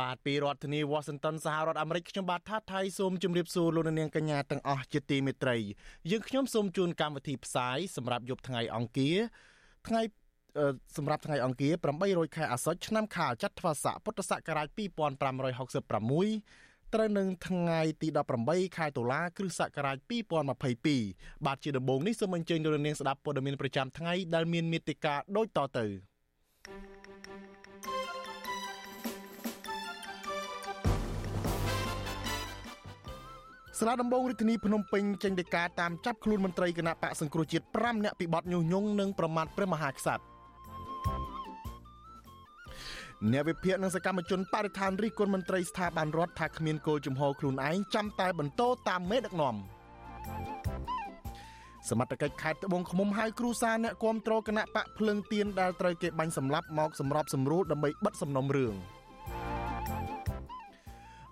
[0.00, 5.56] បាទពីរដ្ឋធានី Washington សហរដ្ឋអាមេរិកខ្ញុំបាទថាថៃសូមជម្រាបសួរលោកនាងកញ្ញាទាំងអស់ជាទីមេត្រី
[6.10, 9.16] យើងខ្ញុំសូមជូនកម្មវិធីផ្សាយសម្រាប់យប់ថ្ងៃអង្គារ
[9.88, 10.02] ថ្ងៃ
[10.96, 11.72] សម្រាប់ថ្ងៃអង្គារ
[12.04, 14.78] 800ខែអាសត់ឆ្នាំខាលចត្វាស័កពុទ្ធសករាជ2566
[16.94, 18.08] ត្រូវនឹងថ្ងៃទី
[18.42, 19.96] 18ខែតុលាគ្រិស្តសករាជ
[20.70, 25.86] 2022បាទជាដំបូងនេះសូមអញ្ជើញលោកនាងស្ដាប់ព័ត៌មានប្រចាំថ្ងៃដែលមានមេត្តាដូចតទៅ
[26.64, 26.91] thank you
[33.82, 40.24] សាលាដំបងរាជធានីភ្នំពេញចេញដីកាតាមចាប់ខ្លួនមន្ត្រីគណៈបកសង្គ្រោះជាតិ5នាក់ពីបទញុះញង់និងប្រមាថព្រះមហាក្សត្រ
[43.32, 49.56] អ្នកវិភាគនិងសកម្មជនបរិស្ថានរិះគន់មន្ត្រីស្ថាប័នរដ្ឋថាគ្មានគោលជំហរខ្លួនឯងចាំតែបន្តតាមមេដឹកនាំ
[51.88, 58.74] សមត្ថកិច្ចខេត្តត្បូងឃ្មុំហៅគ្រូសាអ្នកគាំទ្រគណៈបកភ្លឹងទៀនដែលត្រូវគេបាញ់សម្លាប់មកសម្របសម្រួលដើម្បីបិទសំណុំរឿង។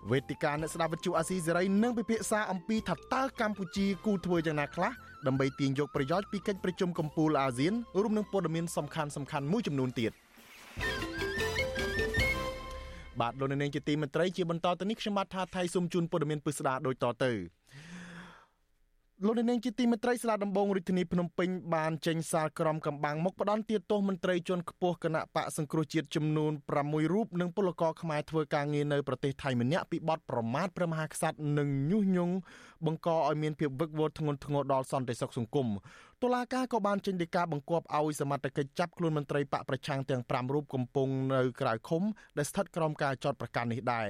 [0.09, 4.91] វេទិកាអ្នកស្ដាប់វិទ្យុអាស៊ីសេរីនឹងពិភាក្សាអំពីថាតើកម្ពុជាគូធ្វើយ៉ាងណាខ្លះ
[5.27, 10.11] ដើម្បីទាញយកប្រយោជន៍ពីកិច្ចប្រជុំកំពូលអាស៊ានរួមនឹងព័ត៌មានសំខាន់សំខាន់មួយចំនួនទៀត
[13.19, 17.31] បាទលោកនាងជាទីមេត្រីជាបន្តទៅនេះខ្ញុំបាទថាថៃសូមជូនព័ត៌មានពិស្ដាដូចតទៅ
[19.25, 32.35] លោកនាងជាទីមេត្រីស្លាដំបងរាជធានីភ្នំពេញបានចេញសារក្រមកម្បាំងមកផ្ដន់ទាទោសមន្ត្រីជាន់ខ្ពស់គណៈបកសង្គ្រោះជាតិចំនួន6រូបនិងពលករខ្មែរធ្វើការងារនៅប្រទេសថៃម្នាក់ពីបទប្រមាថព្រះមហាក្សត្រនិងញុះញង់
[32.85, 35.67] បង្កឲ្យមានភាពវឹកវរធ្ងន់ធ្ងរដល់សន្តិសុខសង្គម
[36.23, 42.03] តុលាការក៏បានចេញដីកាបង្គាប់ឲ្យសមត្ថកិច្ចចាប់ខ្លួនមន្ត្រីបកប្រឆាំងទាំង5រូបកំពុងនៅក្រៅឃុំ
[42.37, 44.09] ដែលស្ថិតក្រោមការចោទប្រកាន់នេះដែរ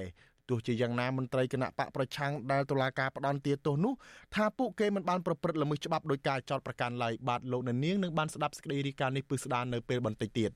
[0.52, 3.94] ទោះជាយ៉ាងណាមន្ត្រីគណៈបកប្រឆាំងដែលតុលាការផ្ដន់ទាទោសនោះ
[4.36, 10.52] ថាពួកគេមិនបានប្រព្រឹត្តល្មើសច្បាប់ដោយការចោទប្រកាន់ឡើយបាទលោកនាងនឹងបានស្ដាប់សេចក្តីរាយការណ៍នេះពឹស្ដារនៅពេលបន្តិចទៀត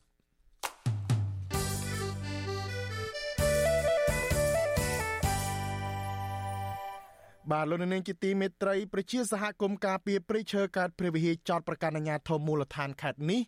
[7.51, 13.41] បាទលោកនាងជាទីមេត្រីប្រជាសហគមន៍ការពីព្រៃឈើកើតព្រះវិហារចោតប្រកាសអាញាធមមូលដ្ឋានខេត្តនេះ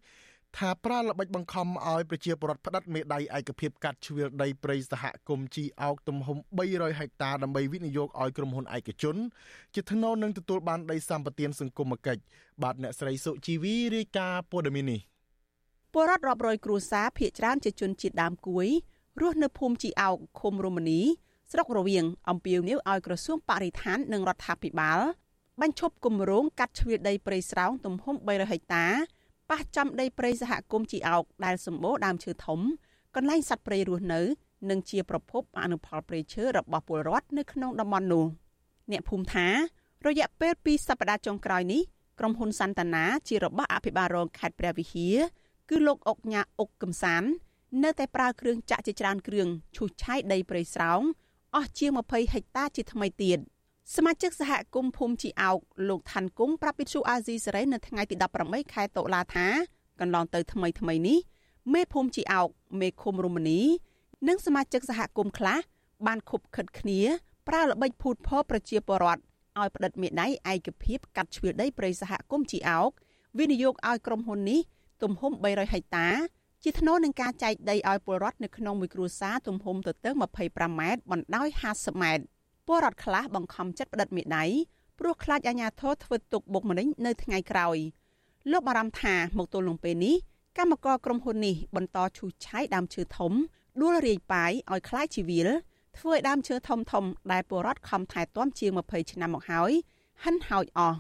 [0.57, 6.37] ថាប្រើល្បិចបង្ខំឲ្យប្រជាពលរដ្ឋផ្តិតមេដៃឯកភាពកាត់ជ្រឿដីព្រៃសហគមន៍ជីអោកទំហំ
[6.69, 9.15] 300ហិកតាដើម្បីវិនិយោគឲ្យក្រុមហ៊ុនឯកជន
[9.73, 12.21] ជាថ្នូវនឹងទទួលបានដីសម្បត្តិសង្គមគិច្ច
[12.63, 15.01] បាទអ្នកស្រីសុជីវីរាយការណ៍ព័ត៌មាននេះ
[15.93, 18.67] ពលរដ្ឋរាប់រយគ្រួសារភៀកច្រើនជាជនជាតិដើមគួយ
[19.21, 21.01] រស់នៅភូមិជីអោកឃុំរមនី
[21.51, 24.99] ស្រុករវៀងអំពាវនាវឲ្យក្រសួងបរិស្ថាននិងរដ្ឋាភិបាល
[25.61, 28.85] បញ្ឈប់គម្រោងកាត់ជ្រឿដីព្រៃស្រោងទំហំ300ហិកតា
[29.49, 32.59] ប៉ះចំដីព្រៃសហគមន៍ជីអោកដែលសម្បូរដើមឈើធំ
[33.15, 34.21] កន្លែងសត្វព្រៃរស់នៅ
[34.69, 38.25] និងជាប្រភពអនុផលព្រៃឈើរបស់ពលរដ្ឋនៅក្នុងតំបន់នោះ
[38.91, 39.47] អ្នកភូមិថា
[40.07, 41.81] រយៈពេល2សប្តាហ៍ចុងក្រោយនេះ
[42.19, 45.17] ក្រុមហ៊ុនសន្តានាជារបស់អភិបាលរងខេត្តព្រះវិហារ
[45.69, 47.23] គឺលោកអុកញ៉ាអុកកំសាន
[47.83, 51.01] នៅតែប្រើគ្រឿងចាក់ជាច្រើនគ្រឿងឈូសឆាយដីព្រៃស្រោង
[51.55, 53.39] អស់ជាង20ហិកតាជាថ្មីទៀត។
[53.95, 55.59] សមាជិកសហគមន៍ភូមិជីអោក
[55.89, 59.47] លោកឋានគង់ប្រាប់វិទ្យុអាស៊ីសេរីនៅថ្ងៃទី18ខែតុលាថា
[59.99, 61.19] កន្លងទៅថ្មីថ្មីនេះ
[61.73, 62.47] មេភូមិជីអោក
[62.79, 63.61] មេឃុំរមនី
[64.27, 65.57] និងសមាជិកសហគមន៍ខ្លះ
[66.07, 67.01] បានខុបខិតគ្នា
[67.47, 69.21] ប្រើល្បិចភូតផលប្រជាពលរដ្ឋ
[69.59, 72.89] ឲ្យផ្តិតមេដៃឯកភាពកាត់ជ្រឿដីព្រៃសហគមន៍ជីអោក
[73.39, 74.59] វិនិយោគឲ្យក្រុមហ៊ុននេះ
[75.03, 76.07] ទំហំ300ហិកតា
[76.63, 80.09] ជាថ្នូរនឹងការចែកដីឲ្យពលរដ្ឋនៅក្នុងមួយគ្រួសារទំហំទៅទៅ
[80.45, 82.36] 25ម៉ែត្របណ្ដោយ50ម៉ែត្រ
[82.67, 84.45] ពលរដ្ឋខ្លះបង្ខំចិត្តផ្តិតមេដៃ
[84.99, 87.77] ព្រោះខ្លាចអាញាធរធ្វើទុកបុកម្នេញនៅថ្ងៃក្រោយ
[88.51, 90.15] លោកបារម្ភថាមកទល់នឹងពេលនេះ
[90.57, 93.31] កម្មករក្រុមហ៊ុននេះបន្តឈូសឆាយដើមឈើធំ
[93.81, 95.47] ដួលរាយប៉ាយឲ្យខ្លាចជីវិល
[95.97, 99.71] ធ្វើឲ្យដើមឈើធំធំដែលពលរដ្ឋខំថែទាំជាង20ឆ្នាំមកហើយ
[100.23, 100.97] ហិនហោចអស់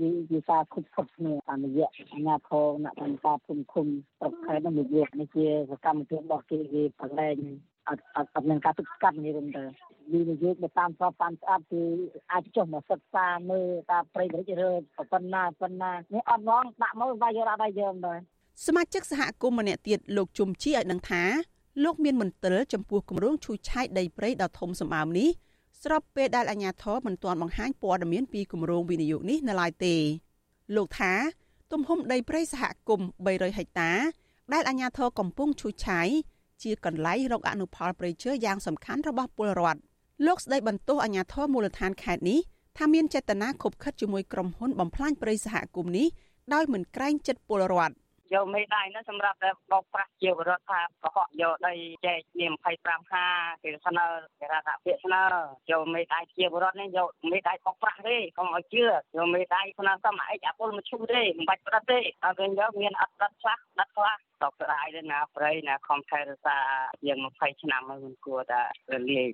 [0.00, 3.86] វាជាការខុបខុបគ្នាតាមរយៈអាណាធរអ្នកបន្តភូមិឃុំ
[4.20, 7.36] ប្រកខេត្តនិងវិទ្យានេះជាសកម្មភាពរបស់គេគេប្រឡែង
[7.88, 9.62] អត់អត់អត់មានការទប់ស្កាត់នេះរំទៅ
[10.12, 11.82] វិនិយោគទៅតាមស្របតាមស្អាតគឺ
[12.32, 14.72] អាចចុះមកសិក្សាមើលតាមប្រៃបរិយារើ
[15.12, 18.18] ប៉ុណ្ណាប៉ុណ្ណានេះអត់ងងដាក់មកវាយយកដាក់យើងដែរ
[18.66, 21.22] សមាជិកសហគមន៍ម្នាក់ទៀតលោកជុំជីឲ្យដឹងថា
[21.84, 25.28] លោកមានមន្ទិលចំពោះគម្រោងឈូសឆាយដីព្រៃដ៏ធំសម្បើមនេះ
[25.82, 29.94] ស្របពេលដែលអាជ្ញាធរមិនទាន់បង្ហាញព័ត៌មានពីគម្រោងវិនិយោគនេះនៅឡើយទេ
[30.76, 31.12] លោកថា
[31.72, 33.92] ទំហំដីព្រៃសហគមន៍300ហិកតា
[34.52, 36.08] ដែលអាជ្ញាធរកំពុងឈូសឆាយ
[36.64, 39.80] ជាកន្លែងរកអនុផលព្រៃឈើយ៉ាងសំខាន់របស់ពលរដ្ឋ
[40.26, 42.40] លោកស្ដីបន្ទោសអាជ្ញាធរមូលដ្ឋានខេត្តនេះ
[42.76, 46.06] ថាមានចេតនាខົບខិតជាមួយក្រុមហ៊ុនបំផ្លាញព្រៃសហគមន៍នេះ
[46.54, 47.94] ដោយមិនក្រែងចិត្តពលរដ្ឋ
[48.32, 51.74] យកមេដៃនោះសម្រាប់តែបោកប្រាស់ជាបរដ្ឋថាកុហកយកដី
[52.06, 52.46] ចែកជា
[52.80, 53.26] 25ហា
[53.62, 54.06] គេស្នើ
[54.40, 55.22] គេរដ្ឋាភិបាលស្នើ
[55.70, 66.58] យកមេដៃជាបរដ្ឋនេះយកមេដៃបោកប្រាស់ទេកុំឲ្យជឿយកមេដៃស្នើសមអិចអពលមកឈូទេមិនបាច់ប្រត់ទេដល់ពេលយកមានអត់ដិតខ្លះដិតខ្លះតកស្ដាយទៅណាប្រៃណាខំថែរក្សា
[67.02, 68.62] ជាង20ឆ្នាំហើយមិនគួរតែ
[68.92, 69.30] រលាយ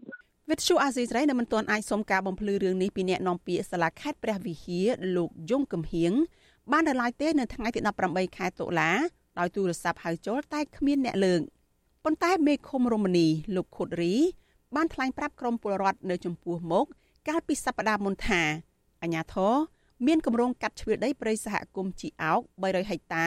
[0.51, 4.87] វិទ្យុអាស៊ីសេរីនៅមិនទាន់អាចសុំការបំភ្លឺរឿងនេះពីអ្នកនាំពាក្យសាលាខេត្តព្រះវិហារ
[5.17, 6.13] លោកយងកំហៀង
[6.73, 8.91] បាននៅឡើយទេនៅថ្ងៃទី18ខែតុលា
[9.39, 11.41] ដោយទូរស័ព្ទហៅចូលតែគ្មានអ្នកលើក
[12.05, 14.15] ប៉ុន្តែមេឃុំរមនីលោកខុតរី
[14.77, 16.87] បានថ្លែងប្រាប់ក្រុមពលរដ្ឋនៅចំពោះមុខ
[17.29, 18.43] កាលពីសប្តាហ៍មុនថា
[19.03, 19.55] អាញាធរ
[20.07, 23.27] មានគម្រោងកាត់ជ្រឿដីព្រៃសហគមន៍ជីអោក300ហិកតា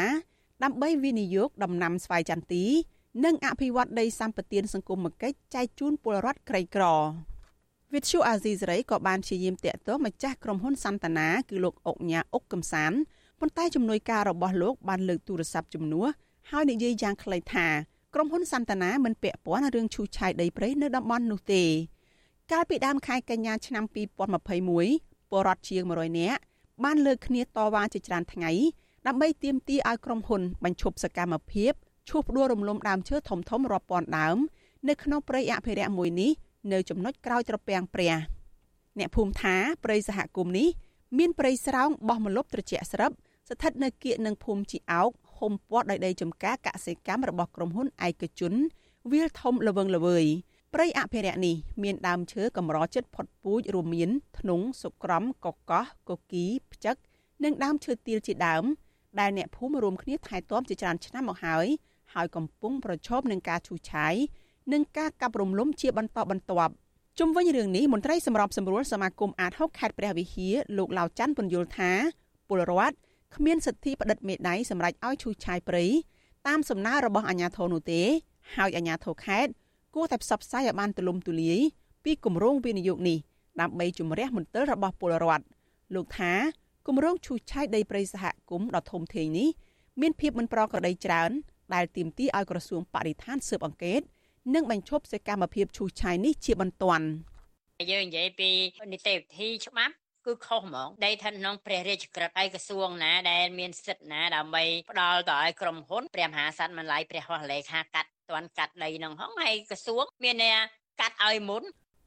[0.63, 2.65] ដើម្បីវិនិយោគដំណាំស្វាយចន្ទី
[3.25, 6.85] និងអភិវឌ្ឍដីសម្បត្តិសង្គមគិច្ចចែកជូនពលរដ្ឋក្រីក្រ
[7.93, 12.91] វិទ្យុអាស៊ីសេរីក៏បានព្យាយាមតាក់ទងម្ចាស់ក្រុមហ៊ុនសន្តានាគឺលោកអុកញ៉ាអុកកំសាន
[13.45, 16.07] ប៉ុន្តែជំនួយការរបស់លោកបានលើកទូរស័ព្ទជំនួស
[16.51, 17.67] ហើយនិយាយយ៉ាងខ្លីថា
[18.13, 21.63] ក្រុមហ៊ុនសន្តានាមិនពាក់ព័ន្ធរឿងឈូសឆាយដីព្រៃនៅតំបន់នោះទេ
[22.51, 23.83] កាលពីដើមខែកញ្ញាឆ្នាំ
[24.43, 26.41] 2021ពលរដ្ឋជាង100នាក់
[26.83, 28.51] បានលើកគ្នាតវ៉ាជាច្រើនថ្ងៃ
[29.07, 31.71] ដើម្បីទាមទារឲ្យក្រុមហ៊ុនបញ្ឈប់សកម្មភាព
[32.09, 34.37] ឈូសផ្ដួលរំលំដើមឈើធំធំរាប់ពាន់ដើម
[34.89, 36.31] នៅក្នុងព្រៃអភិរក្សមួយនេះ
[36.71, 38.13] នៅចំណុចក្រោយត្រពាំងព្រះ
[38.99, 40.69] អ្នកភូមិថាព្រៃសហគមន៍នេះ
[41.17, 43.11] មានព្រៃស្រោងបោះម្លប់ត្រជាក់ស្រឹប
[43.49, 48.53] ស្ថិតនៅគៀកនឹងភូមិជីអោកហុំព័ទ្ធដោយដីចំការកសិកម្មរបស់ក្រុមហ៊ុនឯកជន
[49.11, 50.25] វាលធំលវឹងល្វើយ
[50.73, 54.09] ព្រៃអភិរក្សនេះមានដើមឈើកម្រចិត្តផុតពូជរួមមាន
[54.39, 56.95] ធ្នង់សុក្រំកកោះកគីផ្ចឹក
[57.43, 58.63] និងដើមឈើទាលជាដើម
[59.19, 61.67] ដែលអ្នកភូមិរួមគ្នាថែទាំជាច្រើនឆ្នាំមកហើយ
[62.13, 64.15] ហើយកំពុងប្រឈមនឹងការឈូសឆាយ
[64.73, 66.73] និងការកាប់រំលំជាបន្តបន្ទាប់
[67.19, 71.91] ជុំវិញរឿងនេះមន្ត្រីសម្របសម្រួលសមាគមអាត6ខេត្តព្រះវិហារលោកឡាវច័ន្ទពន្យល់ថា
[72.47, 72.95] ពលរដ្ឋ
[73.35, 75.85] គ្មានសិទ្ធិផ្តិតមេដៃសម្រាប់ឲ្យឈូសឆាយព្រៃ
[76.47, 78.01] តាមសំណើរបស់អាជ្ញាធរនោះទេ
[78.55, 79.51] ហើយអាជ្ញាធរខេត្ត
[79.95, 81.59] គួរតែផ្សព្វផ្សាយឲ្យបានទូលំទូលាយ
[82.03, 83.17] ពីគម្រោងវិនិយោគនេះ
[83.61, 85.45] ដើម្បីជំរះមន្ទិលរបស់ពលរដ្ឋ
[85.95, 86.33] លោកថា
[86.87, 89.49] គម្រោងឈូសឆាយដីព្រៃសហគមន៍ដ៏ធំធេងនេះ
[90.01, 91.31] មានភាពមិនប្រក្រតីច្រើន
[91.73, 94.01] ដែលទាមទារឲ្យក្រសួងបរិស្ថានស៊ើបអង្កេត
[94.55, 97.07] និងបញ្ឈប់សកម្មភាពឈូសឆាយនេះជាបន្ទាន់
[97.91, 98.49] យើងនិយាយពី
[98.91, 99.93] នីតិវិធីច្បាប់
[100.25, 110.57] គឺខុសហ្មងដីឋានក្នុងព្រះរាជក្រឹត្យឯក្រសួងណាដែលមានសិទ្ធិណាដើម្បីផ្ដល់ទៅឲ្យក្រុមហ៊ុនព្រះមហាក្សត្រមិនឡាយព្រះហស្ថលេខាកាត់តន់កាត់ដីនឹងហងហើយក្រសួងមានអ្នក
[111.01, 111.63] កាត់ឲ្យមុន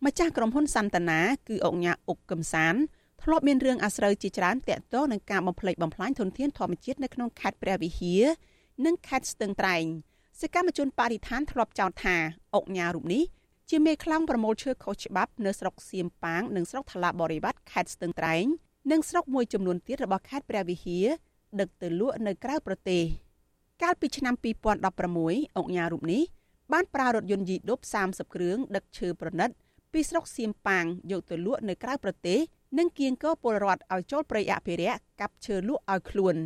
[0.07, 2.75] ម្ចាស់ក្រុមហ៊ុនសន្តានាគឺអង្គញាអុកកំសាន
[3.23, 8.25] ធ្លាប់មានរឿងអាស្រូវជាច្រើនតាក់ទងនឹងការបំផ្លិចបំផ្លាញធនធានធម្មជាតិនៅក្នុងខេត្តព្រះវិហារ
[8.87, 9.85] និងខេត្តស្ទឹងត្រែង
[10.41, 12.17] សកម្មជនបរិស្ថានធ្លាប់ចោទថា
[12.55, 13.23] អុកញ៉ារូបនេះ
[13.71, 18.45] ជាមេខ្លាំងប្រមូលឈើខុសច្បាប់នៅស្រុកសៀមប៉ាងនិងស្រុកថ្លាបរិវត្តខេត្តស្ទឹងត្រែង
[18.91, 21.07] និងស្រុកមួយចំនួនទៀតរបស់ខេត្តព្រះវិហារ
[21.61, 23.03] ដឹកទៅលក់នៅក្រៅប្រទេស
[23.83, 26.23] កាលពីឆ្នាំ2016អង្គការរូបនេះ
[26.73, 29.51] បានប្រើរថយន្តយីដុប30គ្រឿងដឹកឈើប្រណិត
[29.93, 32.39] ពីស្រុកសៀមប៉ាងយកទៅលក់នៅក្រៅប្រទេស
[32.79, 36.37] និងគៀងគរពលរដ្ឋឲ្យចូលព្រៃអភិរក្សកាប់ឈើលក់ឲ្យខ្លួន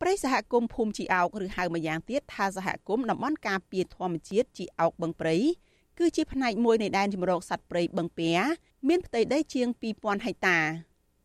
[0.00, 5.36] ព្រៃសហគមន៍ភូមិជីអោកឬហៅម្យ៉ាងទៀតថាសហគមន៍តំបន់ការពារធម្មជាតិជីអោកបឹងព្រៃ
[6.00, 8.30] គឺជាផ្នែកមួយនៃដែនជម្រកសត្វព្រៃបឹងពែ
[8.88, 10.58] មានផ្ទៃដីជាង2000ហិកតា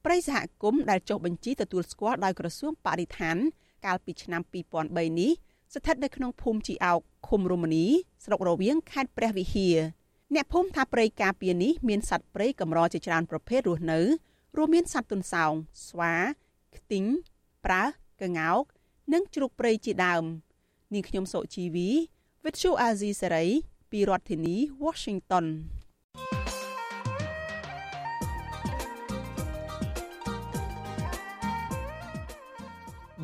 [0.05, 3.37] ព្រៃសហគមន៍ដែលចុះបញ្ជីទទួលស្គាល់ដោយក្រសួងបរិស្ថាន
[3.85, 4.41] កាលពីឆ្នាំ
[4.81, 5.31] 2003នេះ
[5.73, 7.85] ស្ថិតនៅក្នុងភូមិជីអោកឃុំរមនី
[8.25, 9.77] ស្រុករវៀងខេត្តព្រះវិហារ
[10.33, 13.99] អ្នកភូមិថាព្រៃការពារនេះមានសត្វព្រៃកម្រជាច្រើនប្រភេទរស់នៅ
[14.57, 15.53] រួមមានសត្វទុនសោង
[15.87, 16.13] ស្វា
[16.75, 17.05] ខ្ទីង
[17.65, 17.83] ប្រើ
[18.21, 18.63] កង្កោក
[19.13, 20.23] និងជ្រូកព្រៃជាដើម
[20.93, 21.89] នាងខ្ញុំសុជីវី
[22.43, 23.49] With you Azizi Saray
[23.91, 25.45] ពីរដ្ឋធានី Washington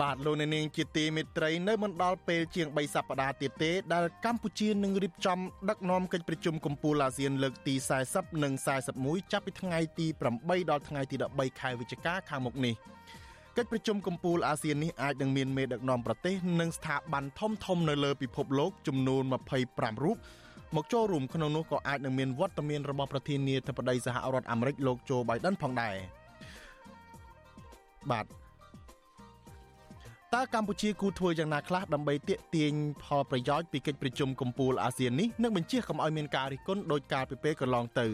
[0.02, 5.40] បាទលោកអ្នកនាងជាទីមេត្រីនៅមិនដល់ពេលជាង3សប្តាហ៍ទៀតទេដែលកម្ពុជានឹងរៀបចំ
[5.70, 7.76] ដឹកនាំកិច្ចប្រជុំកំពូលអាស៊ានលើកទី
[8.10, 8.54] 40និង
[8.94, 10.08] 41ចាប់ពីថ្ងៃទី
[10.40, 12.76] 8ដល់ថ្ងៃទី13ខែវិច្ឆិកាខាងមុខនេះ
[13.58, 19.24] កិច្ចប្រជុំកំពូលអាស៊ាននេះអាចនឹងមានមេដឹកនាំប្រទេសនិងស្ថាប័នធំៗនៅលើពិភពលោកចំនួន
[19.64, 20.18] 25រូប
[20.76, 25.96] មកចូលរួមក្នុងនោះក៏អាចនឹងមានវត្តមានរបស់ប្រធានាធិបតីសហរដ្ឋអាមេរិកលោកโจ Biden ផងដែរ
[28.12, 28.26] បាទ
[30.34, 32.74] តើកម្ពុជាគូធ្វើយ៉ាងណាខ្លះដើម្បីទាក់ទាញ
[33.04, 38.08] ផលប្រយោជន៍ពីកិច្ចប្រជុំកំពូលអាស៊ាននេះនិងបញ្ជាកុំឲ្យមានការរិះគន់ដោយកាលពីពេលកន្លងទៅ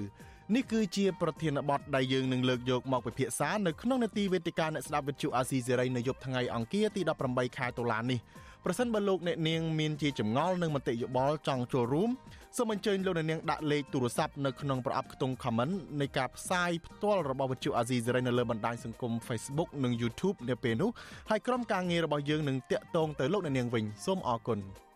[0.56, 8.20] នេះគឺជាប្រធានបទដែលយើងនឹងលើកយកមកពិភាក្សានៅក្នុងនេតិវេទិកាអ្នកស្ដាប់វិទ្យុអាស៊ីសេរីនៅយប់ថ្ងៃអង្គារទី18ខែតុលានេះ
[8.66, 12.10] ប្រសិនបើលោកអ្នកនាងមានជាចម្ងល់និងមតិយោបល់ចង់ចូលរួម
[12.58, 20.90] សូមអញ្ជើញលោកអ្នកនាងដាក់លេខទូរស័ព្ទនៅក្នុងប្រអប់ខ្ទង់ comment នៃការផ្សាយផ្ទាល់របស់វិទ្យុអាស៊ីសេរីនៅលើបណ្ដាញសង្គម Facebook និង YouTube នៅពេលនោះ
[21.30, 24.60] ហើយក្រុមការងាររបស់យើងនឹងតាក់ទងទៅលោកអ្នកនាងវិញសូមអរគុណ។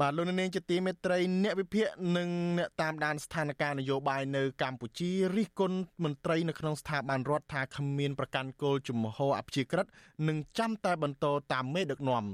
[0.00, 2.28] បាទលោកនាងជាទីមេត្រីអ្នកវិភាគនិង
[2.58, 9.86] អ្នកតាមដានស្ថានភាពនយោបាយនៅកម្ពុជារិះគន់មន្ត្រីនៅក្នុងស្ថាប័នរដ្ឋថាគ្មានប្រកាន់គោលជំហរអព្យាក្រឹត
[10.28, 12.24] និងចាំតែបន្តតាមមេដឹកនាំ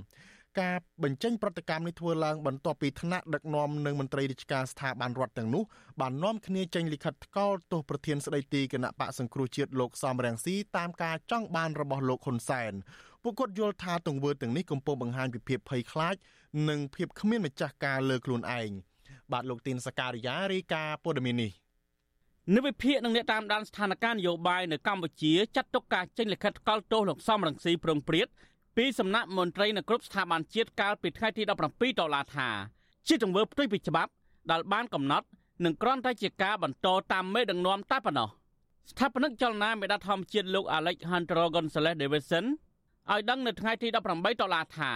[0.60, 5.62] ការបញ្ចេញប្រតិកម្មនេះធ្វើឡើងបន្ទាប់ពីថ្នាក់ដឹកនាំនិងមន្ត្រីរាជការស្ថាប័នរដ្ឋទាំងនោះ
[6.00, 12.72] បាននាំគ្នាចេញលិខិតថ្កោលទោសប្រធានស្ដីទីគណៈបកសង្គ្រោះជាតិលោកសំរងស៊ីតាមការចង់បានរបស់លោកហ៊ុនសែន
[13.22, 16.14] ពួកគាត់យល់ថាទង្វើទាំងនេះកំពុងបង្ហាញពីភាពភ័យខ្លាច
[16.68, 18.70] និងភាពគ្មានម្ចាស់ការលើខ្លួនឯង
[19.32, 21.52] បាទលោកទីនសការីយ៉ារាយការណ៍ព័ត៌មាននេះ
[22.54, 28.28] និវិភាកនឹងអ្នកតាមដានស្ថានភាពនយោបាយនៅកម្ពុជាចាត់ទុកការចេញលិខិតថ្កោលទោសលោកសំរងស៊ីប្រងព្រាត
[28.76, 31.50] ពីសំណាក់មន្ត្រីនៅគ្រប់ស្ថាប័នជាតិកាលពីថ្ងៃទី17
[32.00, 32.48] ដុល្លារថា
[33.08, 34.10] ជាទង្វើផ្ទុយពីច្បាប់
[34.50, 35.26] ដែលបានកំណត់
[35.64, 38.28] និងគ្រាន់តែជាការបន្តតាមមេដឹកនាំតែប៉ុណ្ណោះ
[38.90, 42.44] ស្ថាបនិកចលនាមេដាធម្មជាតិលោក Alejandro Gonzalez Davidson
[43.10, 44.92] ឲ្យដឹងនៅថ្ងៃទី18ដុល្លារថា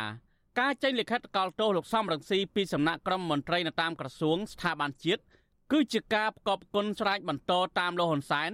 [0.59, 5.23] ការចេញលិខិតកោលទោសលោកសំរងស៊ីពីសំណាក់ក្រុមមន្ត្រីនៅតាមក្រសួងស្ថាប័នជាតិ
[5.73, 8.51] គឺជាការផ្គប់គុណស្រែកបន្តតាមលោកហ៊ុនសែន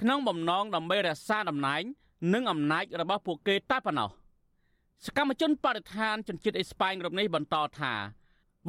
[0.00, 1.82] ក្នុងបំណងដើម្បីរក្សាតំណែង
[2.34, 4.10] និងអំណាចរបស់ពួកគេតែប៉ុណ្ណោះ
[5.06, 7.92] សកម្មជនបរិស្ថានជនជាតិអេស្ប៉ាញរូបនេះបន្តថា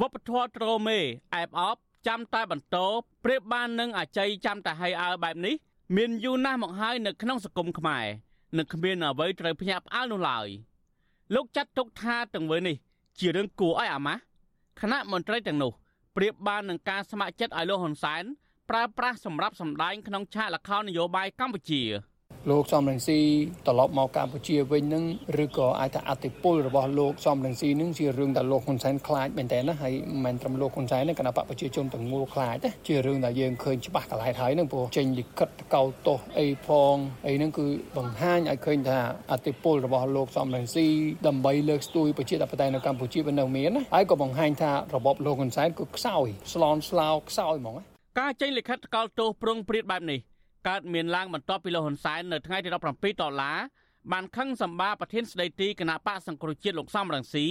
[0.00, 0.98] វប្បធម៌ត្រូមេ
[1.34, 2.76] អែបអបចាំតែបន្ត
[3.24, 5.54] ប្រៀបបាននឹងអាច័យចាំតែហើយអើបែបនេះ
[5.96, 8.06] មានយូរណាស់មកហើយនៅក្នុងសង្គមខ្មែរ
[8.56, 10.48] នឹងគ្មានអ្វីត្រូវភ្ញាក់ផ្អើលនោះឡើយ។
[11.34, 12.76] លោកចាត់ទុកថាទង្វើនេះ
[13.18, 14.20] ជារឿងគួរឲ្យអាម៉ាស់
[14.80, 15.72] គណៈមន្ត្រីទាំងនោះ
[16.16, 18.24] ប្រៀបបាននឹងការស្ម័គ្រចិត្តឲ្យលោកហ៊ុនសែន
[18.70, 21.82] ប្រើប្រាស់សម្រាប់សម្ដែងក្នុងឆាកល្ខោននយោបាយកម្ពុជា
[22.48, 23.18] លោកសំរងស៊ី
[23.66, 25.04] ត្រឡប់មកកម្ពុជាវិញនឹង
[25.44, 36.96] ឬក៏អាចថាអតិពលរបស់លោកសំរងស៊ីនឹងជារឿងដែលលោកហ៊ុនសែនខ្លាចមែនតើណាហើយមិនមែនត្រឹមលោកហ៊ុនសែនទេគណៈបកប្រជាជនទាំងមូលខ្លាចទេជារឿងដែលយើងឃើញច្បាស់កន្លែងហើយនឹងព្រោះចេញលិខិតកោតទោសអីផង
[37.26, 38.98] អីហ្នឹងគឺបង្ហាញឲ្យឃើញថា
[39.32, 40.86] អតិពលរបស់លោកសំរងស៊ី
[41.26, 47.76] ដើម្បីលើកស្ទួយប្រជាធិបតេយ្យនៅកម្ពុជាវានៅមានណាហើយក៏បង្ហាញថារបបលោកហ៊ុនសែនគឺខ្សោយស្លន់ស្លោខ្សោយហ្មង
[48.20, 50.20] ការចេញលិខិតកោតទោសប្រងព្រាតបែបនេះ
[50.68, 52.74] កើតមានឡើងបន្ទាប់ពីលោកហ៊ុនសែននៅថ្ងៃទី17
[53.22, 53.58] ដុល្លារ
[54.12, 57.46] បានខឹងសម្បាប្រធានស្ដីទីគណៈបកសង្គ្រោះជាតិលោកសំរងស៊ី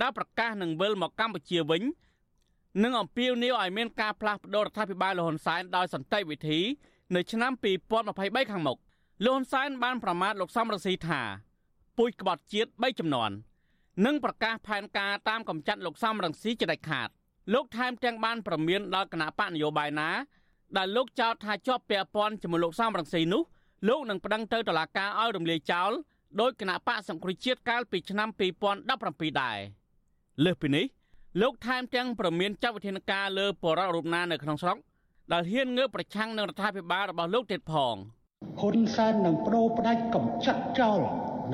[0.00, 1.82] ដែលប្រកាសនឹងវិលមកកម្ពុជាវិញ
[2.82, 6.60] និងអំពាវនាវឲ្យមានការផ្លាស់ប្តូររដ្ឋាភិបាលលោកហ៊ុនសែនដោយសន្តិវិធី
[7.14, 7.52] នៅឆ្នាំ
[8.02, 8.78] 2023ខាងមុខ
[9.24, 11.20] លោកហ៊ុនសែនបានប្រមាថលោកសំរងស៊ីថា
[11.98, 13.30] ពូជក្បត់ជាតិ3ចំនួន
[14.06, 17.08] និងប្រកាសផែនការតាមកំចាត់លោកសំរងស៊ីជាដាច់ខាត
[17.54, 20.10] លោកថែមទាំងបានប្រមានដល់គណៈបកនយោបាយណា
[20.76, 23.42] ដែលលោកចោទថាជាប់ពាក់ព័ន្ធជាមួយលោកសំរងស៊ីនោះ
[23.88, 25.90] លោកនឹងប្តឹងទៅតុលាការឲ្យរំលាយចោល
[26.40, 28.28] ដោយគណៈបកសង្គ្រោះជាតិកាលពីឆ្នាំ
[28.78, 29.58] 2017ដែរ
[30.44, 30.84] លើសពីនេះ
[31.40, 34.78] លោកថែមទាំងប្រមានចាត់វិធានការលើបរិរដ្ឋរូបណានៅក្នុងស្រុក
[35.32, 37.96] ដែលហ៊ានងើបប្រឆាំងនឹងរដ្ឋាភិបាលរបស់លោកទៀតផង
[38.60, 41.00] ហ៊ុនសែននឹងបដូរផ្ដាច់កំចាត់ចោល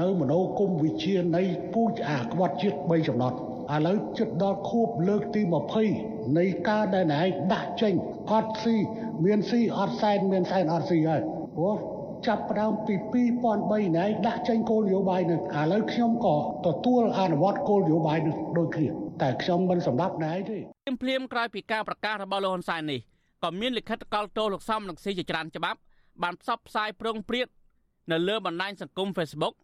[0.00, 1.42] នៅមโนគមវិជានៃ
[1.72, 3.38] ពូជអាក្បត់ជាតិ3ចំណត់
[3.74, 5.42] ឥឡូវជិតដល់ខួបលើកទី
[5.88, 7.94] 20នៃការដែលឯងដាក់ចេញ
[8.32, 8.76] អត់ស៊ី
[9.24, 11.22] មានស៊ីអត់សែនមានសែនអត់ស៊ីហើយ
[11.56, 11.76] ព្រោះ
[12.26, 12.94] ចាប់ផ្ដើមពី
[13.44, 18.88] 2003ណែដាក់ចេញគោលនយោបាយនឹងឥឡូវខ្ញុំក៏ទទួលអនុវត្តគោលនយោបាយនឹងដូចគ្នា
[19.22, 20.58] តែខ្ញុំមិនសម្រាប់ណែទេ
[21.02, 23.00] ភ្លាមក្រោយពីការប្រកាសរបស់លោកហ៊ុនសែននេះ
[23.44, 25.78] ក៏មានលិខិតកលទោសលោកសំនឹងស៊ីជាច្រើនច្បាប់
[26.22, 27.48] បានផ្សព្វផ្សាយប្រងព្រាត
[28.12, 29.54] នៅលើបណ្ដាញសង្គម Facebook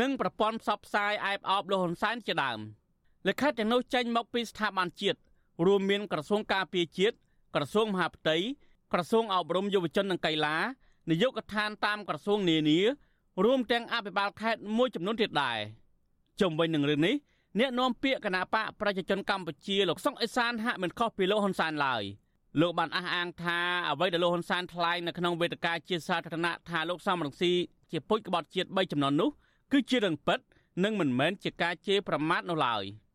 [0.00, 2.58] និងប្រព័ន្ធផ្សព្វផ្សាយអែបអបលោកហ៊ុនសែនជាដើម
[3.28, 5.18] លិខិតទាំងនោះចេញមកពីស្ថាប័នជាតិ
[5.66, 7.16] រួមមានក្រសួងការពារជាតិ
[7.54, 8.36] ក្រសួងមហាផ្ទៃ
[8.92, 10.56] ក្រសួងអប់រំយុវជននិងកីឡា
[11.10, 12.78] នាយកដ្ឋានតាមក្រសួងនានា
[13.44, 15.58] រួមទាំងអភិបាលខេត្តមួយចំនួនទៀតដែរ
[16.40, 17.14] ជុំវិញនឹងរឿងនេះ
[17.58, 22.02] អ្នកនាំពាក្យគណៈបកប្រជាជនកម្ពុជាលោកសុកអេសានហាក់មិនខុសពីលោកហ៊ុនសែនឡើយ
[22.60, 23.58] លោកបានអះអាងថា
[23.88, 27.52] អ្វីដែលលោកហ៊ុនសែនថ្លែងនៅក្នុងវេទិកាជាសាធារណៈថាលោកសំរងស៊ី
[27.90, 29.30] ជាពុជក្បត់ជាតិ3ចំនួននោះ
[29.72, 30.38] គឺជារឿងពិត
[30.84, 32.84] និងមិនមែនជាការជេរប្រមាថនោះឡើយ។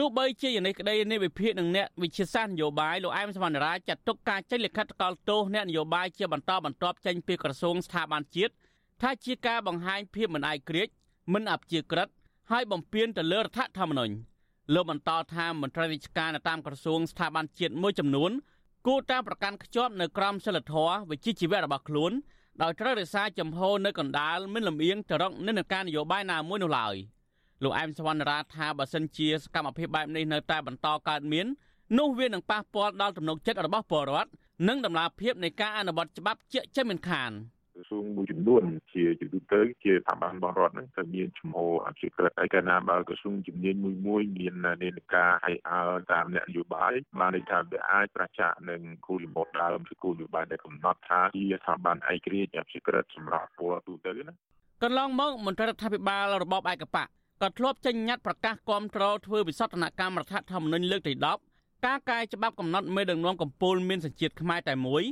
[0.00, 8.52] ទោះបីជាយ៉ាងនេះក្តីនៃវិភាគនឹងអ្នកវិជាសាស្ត្រនយោបាយលោកអែមសវណ្ណរាចាត់ទុកការចេញលិខិតកលទោសអ្នកនយោបាយជាបន្តបន្ទាប់ចេញពីក្រសួងស្ថាប័នជាតិ
[9.02, 10.88] ថាជាការបង្ហាញភាពមិនអាយក្រេត
[11.32, 12.08] មិនអព្យាក្រឹត
[12.50, 14.14] ហើយបំពានទៅលើរដ្ឋធម្មនុញ្ញ
[14.74, 18.30] លោកបន្តថាមន្ត្រីរាជការនៅតាមក្រសួងស្ថាប័នជាតិមួយចំនួន
[18.86, 22.12] គួរតាមប្រកាន់ខ្ជាប់នៅក្រមសីលធម៌វិជ្ជាជីវៈរបស់ខ្លួន
[22.62, 26.96] ដោយត្រូវរក្សាចំហនៅកណ្ដាលមិនលំអៀងទៅរកនិន្នាការនយោបាយណាមួយនោះឡើយ
[27.62, 31.46] លោកអែមសវណ្ណរាថាបើសិនជាសកម្មភាពបែបនេះនៅតែបន្តកើតមាន
[31.98, 34.30] នោះវានឹងប៉ះពាល់ដល់ទំនុកចិត្តរបស់ពលរដ្ឋ
[34.68, 37.32] និងដំណាភាពនៃការអនុវត្តច្បាប់ជាក់ជាមិនខាន។
[37.76, 38.62] ក្រសួងមួយចំនួន
[38.94, 45.82] ជាជំនួយទៅជាស្ថាប័នរបស់រដ្ឋហ្នឹងទៅមានឈ្មោះអភិក្រិតហើយកាលណាបើក្រសួងជំនាញមួយមួយមាននានាការឲ្យអើ
[46.12, 54.34] តាមអ្នកនយោបាយបានន័យថាវាអាចប្រឆាំងនឹងគោលបំណងដើមគឺគោលនយោបាយដែលកំណត់ថាជាស្ថាប័នឯករាជ្យអភិក្រិតសម្រាប់ពលទូទៅណា
[54.82, 56.96] កន្លងមកមន្ត្រីរដ្ឋាភិបាលរបបឯកប
[57.42, 61.12] កក៏ធ្លាប់ចេញញត្តិប្រកាសគាំទ្រធ្វើវិសោធនកម្មរដ្ឋធម្មនុញ្ញលើកទី
[61.50, 65.02] 10ការកែច្បាប់កំណត់មេដឹកនាំកម្ពុជាមានសញ្ជាតិខ្មែរតែមួយ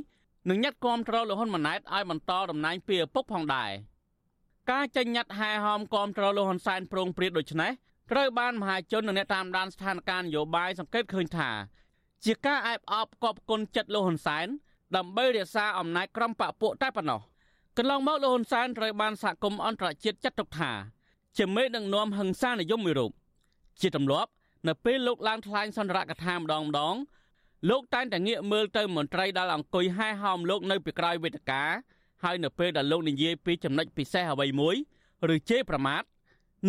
[0.49, 3.71] និងញត្តិគាំទ្រលោកហ៊ុនម៉ាណែតឲ្យបន្តតំណែងពីឪពុកផងដែរ
[4.71, 7.71] ការចេញញត្តិហែហោមគាំទ្រលោកហ៊ុនសែនប្រងព្រាតដូចនេះ
[8.11, 11.49] ត្រូវបានមហាជននិងអ្នកតាមដានស្ថានភាពនយោបាយសង្កេតឃើញថា
[12.25, 14.47] ជាការអែបអបកប់គុណចិត្តលោកហ៊ុនសែន
[14.95, 17.21] ដើម្បីរក្សាអំណាចក្រុមបពពួកតែប៉ុណ្ណោះ
[17.77, 20.71] កន្លងមកលោកហ៊ុនសែនត្រូវបានសហគមន៍អន្តរជាតិចាត់ទុកថា
[21.37, 23.11] ជាមេដឹកនាំហិង្សានិយមមួយរូប
[23.81, 24.31] ជាទម្លាប់
[24.67, 26.95] នៅពេលលោកឡើងថ្លែងសន្ទរកថាម្ដងម្ដង
[27.69, 31.63] លោកតែងតែងាកមើលទៅមន្ត្រីដែលអង្គុយហែហោមលោកនៅពីក្រោយវេទិកា
[32.23, 34.75] ហើយនៅពេលដែលលោកនិយាយពីចំណុចពិសេសអ្វីមួយ
[35.33, 36.03] ឬជេរប្រមាថ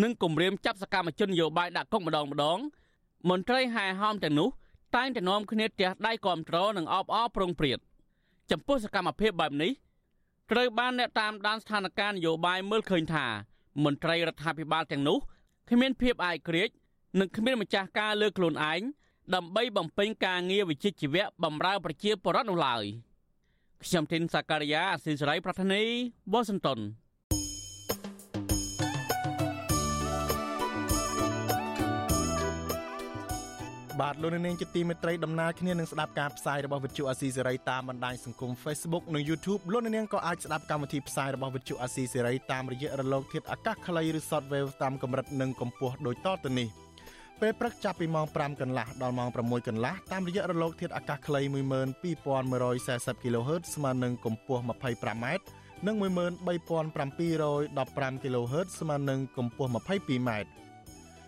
[0.03, 2.59] និងគំរាមចាប់សកម្មជននយោបាយដាក់គុកម្ដងម្ដង
[3.29, 4.49] មន្ត្រីហែហោមទាំងនោះ
[4.95, 7.79] តែងតែនាំគ្នាទះដៃគាំទ្រនិងអបអរប្រងព្រាត
[8.51, 9.71] ចំពោះសកម្មភាពបែបនេះ
[10.51, 13.25] ត្រូវបានអ្នកតាមដានស្ថានភាពនយោបាយមើលឃើញថា
[13.83, 15.17] មន្ត្រីរដ្ឋាភិបាលទាំងនោះ
[15.69, 16.69] គ្មានភាពអាយក្រេត
[17.19, 18.81] និងគ្មានម្ចាស់ការលើខ្លួនឯង
[19.35, 22.83] ដើម្បីបំពេញការងារវិជ្ជាជីវៈបម្រើប្រជាពលរដ្ឋនោះឡើយ
[23.83, 25.83] ខ្ញុំធីនសាការីយ៉ាអស៊ីសេរីប្រធានី
[26.31, 26.79] វ៉ាស៊ីនតោន
[34.01, 46.69] បាទលោកនាងជាទីមេត្រីដំណើរគ្នានឹងស្ដាប់ការផ្សាយរបស់វិទ្យុអាស៊ីសេរីតាមបណ្ដាញសង្គម Facebook និង YouTube លោកនាងក៏អាចស្ដាប់កម្មវិធីផ្សាយរបស់វិទ្យុអាស៊ីសេរីតាមរយៈរលកធាតុអាកាសខ្លីឬ Shortwave តាមកម្រិតនិងកម្ពស់ដូចតទៅនេះ។
[47.41, 51.41] ពេលព្រឹកចាប់ពីម៉ោង5កន្លះដល់ម៉ោង6កន្លះតាមរយៈរលកធាតុអាកាសខ្លី
[52.23, 55.25] 12140 kHz ស្មើនឹងកម្ពស់ 25m
[55.87, 60.29] និង13715 kHz ស្មើនឹងកម្ពស់ 22m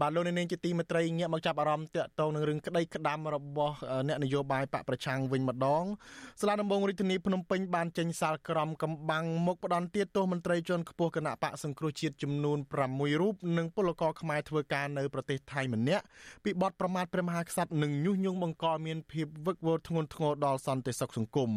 [0.00, 3.74] បាទលោកនាងជាទីមេត្រីងាកមកចាប់អារម្មណ៍តាក់ទងនឹងរឿងក្តីក្តាំរបស់
[4.08, 5.84] អ្នកនយោបាយបកប្រឆាំងវិញម្ដង
[6.40, 12.58] សាលាដំបងរាជធានីភ្នំពេញបានចេញសាលក្រមកំបាំងមុខផ្ដន់ទាទោសមន្ត្រីជាន់ខ្ពស់គណៈបកសង្គ្រោះជាតិចំនួន
[12.88, 16.04] 6រូបនិងពលករខ្មែរធ្វើការនៅប្រទេសថៃម្នាក់
[16.44, 21.50] ពីបទប្រមាថព្រះមហាក្សត្រនិងញុះញង់បង្កមានភាពវឹកវរធ្ងន់ធ្ងរដល់សន្តិសុខសង្គម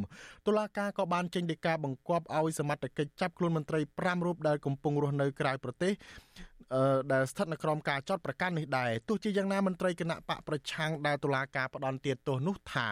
[0.48, 5.94] តុលាការក៏បានចេញដីកាបង្គាប់ឲ្យសមត្ថកិច្ចចាប់ខ្លួនមន្ត្រី5រូបដែលកំពុងរស់នៅក្រៅប្រទេស
[7.14, 12.88] ដែលស្ថិតនៅក្រោមការចោទប្រកាន់នេះដែរទោះជាយ៉ាងណាមន្ត្រីគណៈបកប្រឆាំងដែលតុលាការផ្ដន់ទាទោសនោះថា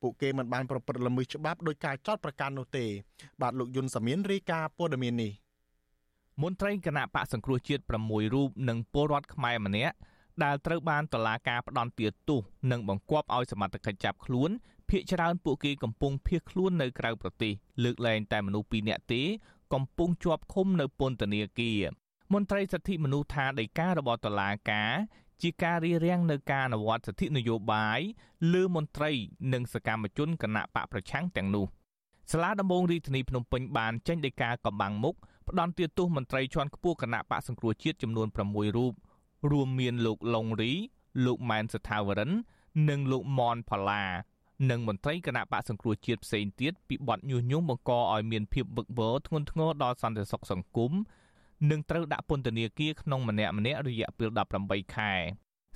[0.00, 2.86] ពួកគេមិនបានប្រព្រឹត្តល្មើសច្បាប់ដោយការចោទប្រកាន់នោះទេ
[3.40, 5.32] បាទលោកយុនសាមៀនរាយការណ៍ព័ត៌មាននេះ
[6.42, 9.96] មន្ត្រីគណៈបកសង្គ្រោះជាតិ6រូបនិងពលរដ្ឋខ្មែរម្នាក់
[10.44, 14.50] ដែលត្រូវបានតុលាការផ្ដន់ទាទោសនិងបង្គាប់ឲ្យសមត្ថកិច្ចចាប់ខ្លួន
[14.88, 17.52] ភ ieck ច្រើនពួកគេកំពុងភៀសខ្លួននៅក្រៅប្រទេស
[17.84, 19.22] លើកលែងតែមនុស្ស2នាក់ទេ
[19.74, 21.82] កំពុងជាប់ឃុំនៅពន្ធនាគារ
[22.34, 24.92] មន្ត្រីសិទ្ធិមនុស្សថាដីការបស់តុលាការ
[25.42, 28.00] ជាការរៀបរៀងនៅការអនុវត្តសិទ្ធិនយោបាយ
[28.52, 29.10] លើមន្ត្រី
[29.52, 31.66] និងសកម្មជនគណៈបកប្រឆាំងទាំងនោះ
[32.32, 35.14] សាលាដំបងរាជធានីភ្នំពេញបានចេញដីកាកំបាំងមុខ
[35.48, 38.92] ផ្ដន់ទាទោសមន្ត្រីជាន់ខ្ពស់គណៈបកសង្គ្រោះជាតិចំនួន6រូប
[39.50, 40.72] រួមមានលោកឡុងរី
[41.24, 42.30] លោកម៉ែនសថាវរិន
[42.88, 44.04] និងលោកមនផល្លា
[44.70, 50.92] និងមន្ត្រីគណៈបកសង្គ្រោះជាតិផ្សេងទៀតពីបទញុះញង់បង្កឲ្យមានភាពវឹកវរធ្ងន់ធ្ងរដល់សន្តិសុខសង្គម
[51.70, 54.28] និងត្រូវដាក់ពន្ធនាគារក្នុងម្នាក់ម្នាក់រយៈពេល
[54.62, 55.12] 18ខែ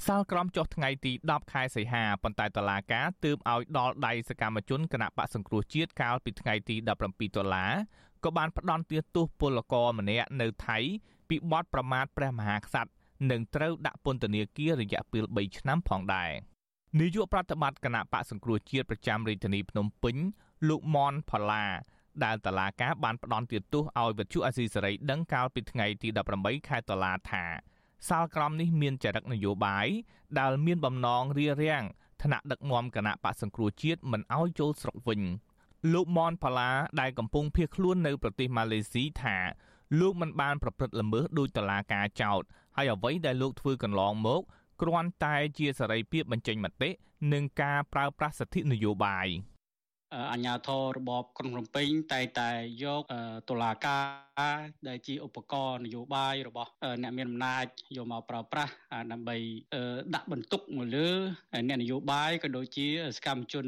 [0.07, 7.73] សាលក្រមចុះថ្ងៃទី10ខែសីហាប៉ុន្តែតឡាការទើបឲ្យដល់ដៃសកម្មជនគណៈបកសង្គ្រោះជាតិកាលពីថ្ងៃទី17ដុល្លារ
[8.25, 10.79] ក៏បានផ្ដន់ទាទោសពលករម្នាក់នៅថៃ
[11.29, 12.91] ពីបទប្រមាថព្រះមហាក្សត្រ
[13.31, 16.31] និងត្រូវដាក់ពន្ធនាគាររយៈពេល3ឆ្នាំផងដែរ
[17.01, 20.17] នាយកប្រតិបត្តិគណៈបកសង្គ្រោះជាតិប្រចាំរាជធានីភ្នំពេញ
[20.69, 21.65] លោកមនផល្លា
[22.25, 27.45] ដែលតឡាកាបានផ្ដន់ទោសឲ្យវិទ្យុអាស៊ីសេរីដឹងកាលពីថ្ងៃទី18ខែតុលាថា
[28.09, 29.87] សាលក្រមនេះមានចរិតនយោបាយ
[30.41, 31.85] ដែលមានបំណងរារាំង
[32.23, 35.21] ថ្នាក់ដឹកនាំគណៈបកសង្គ្រោះជាតិមិនឲ្យចូលស្រុកវិញ
[35.93, 39.37] លោកមនផាឡាដែលកំពុងភៀសខ្លួននៅប្រទេសម៉ាឡេស៊ីថា
[40.01, 42.43] លោកមិនបានប្រព្រឹត្តល្មើសដោយតឡាការចោទ
[42.77, 44.43] ហើយអ្វីដែលលោកធ្វើកន្លងមក
[44.83, 46.91] គ្រាន់តែជាសេរីភាពបញ្ចេញមតិ
[47.33, 49.29] និងការប្រើប្រាស់សិទ្ធិនយោបាយ។
[50.33, 52.51] អាជ្ញាធររបបក្រុងភ្នំពេញតែតែ
[52.85, 53.03] យក
[53.49, 54.57] តុលាការ
[54.89, 56.71] ដែលជាឧបករណ៍នយោបាយរបស់
[57.03, 57.65] អ្នកមានអំណាច
[57.97, 58.73] យកមកប្រើប្រាស់
[59.13, 59.37] ដើម្បី
[60.15, 61.09] ដាក់បន្ទុកមកលើ
[61.69, 63.67] អ្នកនយោបាយក៏ដូចជាសកម្មជន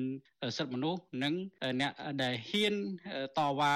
[0.56, 1.35] សិទ្ធិមនុស្សនិង
[1.80, 2.74] អ្នកដែលហ៊ាន
[3.38, 3.74] តវ៉ា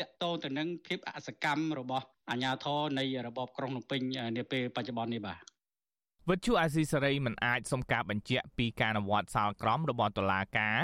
[0.00, 4.00] តាក់ទងទៅនឹងភាពអសកម្មរបស់អាជ្ញាធរនៃរបបក្រុងភ្នំពេញ
[4.36, 5.38] នាពេលបច្ចុប្បន្ននេះបាទ
[6.30, 10.80] វិទ្យុអាស៊ីសេរីមិនអាចសុំការបញ្ជាក់ពីការអនុវត្តសាលក្រមរបស់តុលាការ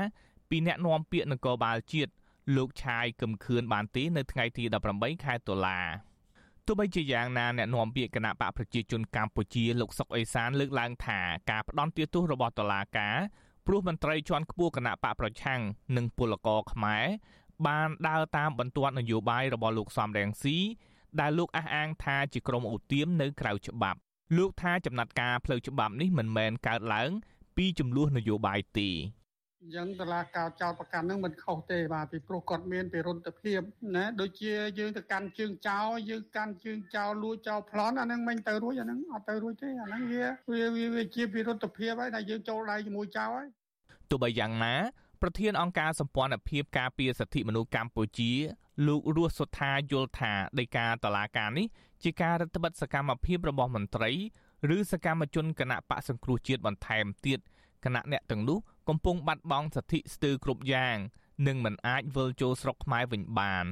[0.50, 2.12] ពីអ្នកនាំពាក្យនគរបាលជាតិ
[2.56, 5.80] លោកឆាយកឹមខឿនបានទេនៅថ្ងៃទី18ខែតុលា
[6.66, 13.16] ទោះបីជាយ៉ាងណាអ្នកនាំពាក្យគណៈបកប្រជាជនកម្ពុជាលោកសុកអេសានលើកឡើងថាការផ្ដន់ទោសរបស់តុលាការ
[13.66, 15.60] ព្រោះមន្ត្រីជាន់ខ្ពស់គណៈបកប្រឆាំង
[15.96, 17.04] និងពលករខ្មែរ
[17.66, 20.56] បានដើរតាមបន្ទាត់នយោបាយរបស់លោកសំរងស៊ី
[21.20, 23.98] ដែលលោកអះអាងថាជាក្រុមអូទៀមនៅក្រៅច្បាប់
[24.36, 27.10] លោកថាចំណាត់ការផ្លូវច្បាប់នេះមិនមែនកើតឡើង
[27.56, 28.90] ពីចំនួននយោបាយទេ
[29.62, 33.60] អញ្ចឹងតឡាការចោតប្រកាន់នឹងមិនខុសទេបាទពីព្រោះគាត់មានពិរុទ្ធភាព
[33.96, 40.24] ណាដូចជាយើងទៅកាន់ជើងចោលយើងកាន់ជើងចោលលួចចោលប្លន់អាហ្នឹងមិនទៅរួចអាហ្នឹងអត់ទៅរួចទេអាហ្នឹងវា
[40.76, 43.48] វាវាជាពិរុទ្ធភាពហើយដែលយើងចូលដៃជាមួយចោលហើយ
[44.10, 44.74] ទោះបីយ៉ាងណា
[45.22, 48.32] ប្រធានអង្គការសម្ព័ន្ធភាពការពារសិទ្ធិមនុស្សកម្ពុជា
[48.86, 51.66] លោករស់សុថាយល់ថាដីកាតឡាការនេះ
[52.02, 54.12] ជាការរដ្ឋបិទសកម្មភាពរបស់មន្ត្រី
[54.76, 57.40] ឬសកម្មជនគណៈបកសង្គ្រោះជាតិបន្ថែមទៀត
[57.84, 60.96] គណៈអ្នកទាំងនោះ កំពុងបាត់បង់សិទ្ធិស្ទើរគ្រប់យ៉ាង
[61.46, 63.64] និងមិនអាចវិលចូលស្រុកខ្មែរវិញបាន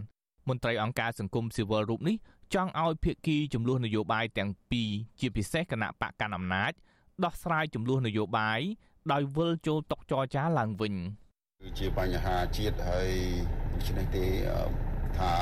[0.48, 2.16] មន្ត្រីអង្គការសង្គមស៊ីវិលរូបនេះ
[2.54, 6.72] ចង់ឲ្យភាគីចំនួននយោបាយទាំងពីរជាពិសេសគណៈបកកណ្ដាលអំណាច
[7.24, 8.60] ដោះស្រាយចំនួននយោបាយ
[9.12, 10.94] ដោយវិលចូលតុចរចាឡើងវិញ
[11.62, 13.10] គឺជាបញ្ហាជាតិហើយ
[13.74, 14.26] ដូច្នេះទេ
[15.18, 15.32] ថា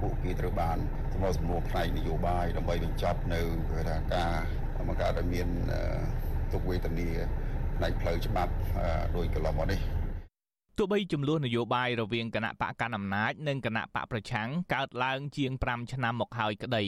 [0.00, 0.78] ពួកគេត្រូវបាន
[1.12, 4.32] សមសំណួរផ្នែកនយោបាយដើម្បីបញ្ចប់នៅគេថាការ
[4.88, 5.48] បង្កើតឲ្យមាន
[6.52, 7.08] ទុកវេទនា
[7.82, 8.52] ផ្នែកផ្លូវច្បាប់
[9.16, 9.80] ដោយកន្លងមកនេះ
[10.78, 16.84] ទោះបីចំនួននយោបាយរវាងគណៈបកកណ្ដាលអំណាចនិងគណៈបកប្រឆាំងកើតឡើងជាង5ឆ្នាំមកហើយក្តី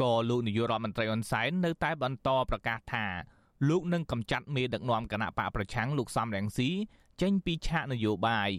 [0.00, 3.06] ក៏លោកនាយករដ្ឋមន្ត្រីហ៊ុនសែននៅតែបន្តប្រកាសថា
[3.68, 6.70] លោកនឹងកម្ចាត់មេដឹកនាំគណៈបកប្រឆាំងលោកសំរងស៊ី
[7.22, 8.50] ចេញពីឆាកនយោបាយ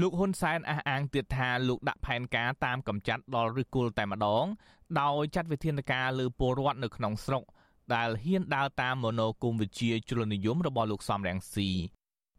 [0.00, 4.46] លោកហ៊ុនសែនអះអាងទៀតថាលោកដាក់ផែនការតាមកម្ចាត់ដល់ឫសគល់តែម្ដង
[5.00, 7.44] ដោយចាត់វិធានការលើពលរដ្ឋនៅក្នុងស្រុក
[7.94, 11.68] ដែលហ៊ានដើរតាមមโนគមវិជ្ជាជ្រុលនិយមរបស់លោកសំរងស៊ី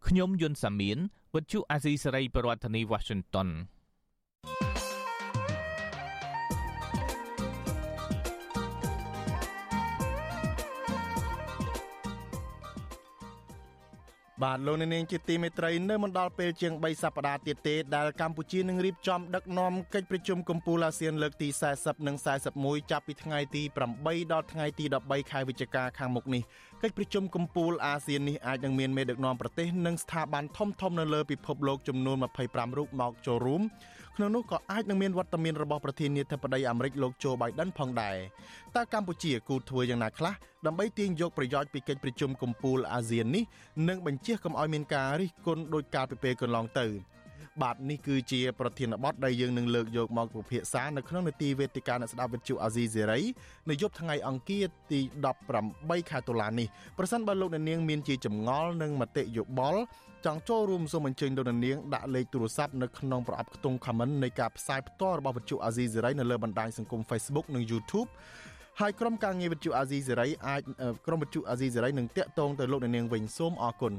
[0.08, 0.98] ខ្ញុំយុនសាមៀន
[1.34, 3.50] វិទ្យុអាស៊ីសេរីប្រធានាធិបតី Washington
[14.44, 22.16] បាទលោកនាងជាទីមេត្រីនៅមិនដល់ពេលជាង3សប្តាហ៍ទៀតទេដែលកម្ពុជានឹងរៀបចំដឹកនាំកិច្ចប្រជុំកំពូលអាស៊ានលើកទី40និង
[22.54, 23.64] 41ចាប់ពីថ្ងៃទី
[23.98, 26.44] 8ដល់ថ្ងៃទី13ខែវិច្ឆិកាខាងមុខនេះ
[26.84, 32.18] កិច្ចប្រជុំកំពូលអាស៊ាននេះអាចនឹងមានមេដឹកនាំប្រទេសនិងស្ថាប័នធំៗនៅលើពិភពលោកចំនួន
[32.48, 33.62] 25រូបមកចូលរួម
[34.18, 38.18] ក្នុងនោះក៏អាចនឹងមានវត្តមានរបស់ប្រធានាធិបតីអាមេរិកលោកโจ Biden ផងដែរ
[38.76, 40.34] តើកម្ពុជាគូធ្វើយ៉ាងណាខ្លះ
[40.66, 43.44] ដើម្បីទាញយកប្រយោជន៍ពីកិច្ចប្រជុំកំពូលអាស៊ាននេះ
[43.90, 46.88] និងបញ្ជាកុំឲ្យមានការរិះគន់ដោយកាលពីពេលកន្លងទៅ
[47.64, 53.22] បាទនេះគឺជាប្រធានបទដែលយើងនឹងលើកយកមកពិភាក្សានៅក្នុងនេតិវេទិកាអ្នកស្ដាប់វិទ្យុអាស៊ីសេរី
[53.70, 55.00] នៅយប់ថ្ងៃអង្គារទី
[55.56, 59.82] 18ខែតុលានេះប្រសិនបើលោកអ្នកនាងមានជាចម្ងល់និងមតិយោបល់
[60.26, 68.10] ចង់ចូលរួមសូមអញ្ជើញលោកនាងដាក់លេខទូរស័ព្ទនៅក្នុងប្រអប់ខ្ទង់ comment នៃការផ្សាយផ្ទាល់របស់វិទ្យុអាស៊ីសេរីនៅលើបណ្ដាញសង្គម Facebook និង YouTube
[68.80, 70.62] ហើយក្រុមការងារវិទ្យុអាស៊ីសេរីអាច
[71.06, 73.94] ក្រុមវិទ្យុអាស៊ីសេរីនឹងតាក់ទងទៅលោកនាងវិញសូមអរគុណ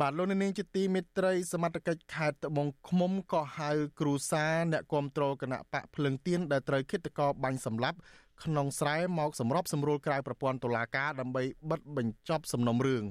[0.00, 7.98] បាទលោកនាងជាទីមេត្រីសមត្ថកិច្ចខេត្តត្បូងឃ្មុំក៏ហៅគ្រូសាអ្នកគ្រប់គ្រងគណៈបកភ្លឹងទៀនដែលត្រូវគិតកោបាញ់សម្លាប់
[8.44, 13.04] ក្នុងស្រែមកសម្របសម្រួលក្រៅប្រព័ន្ធតុលាការដើម្បីបិទបញ្ចប់សំណុំរឿង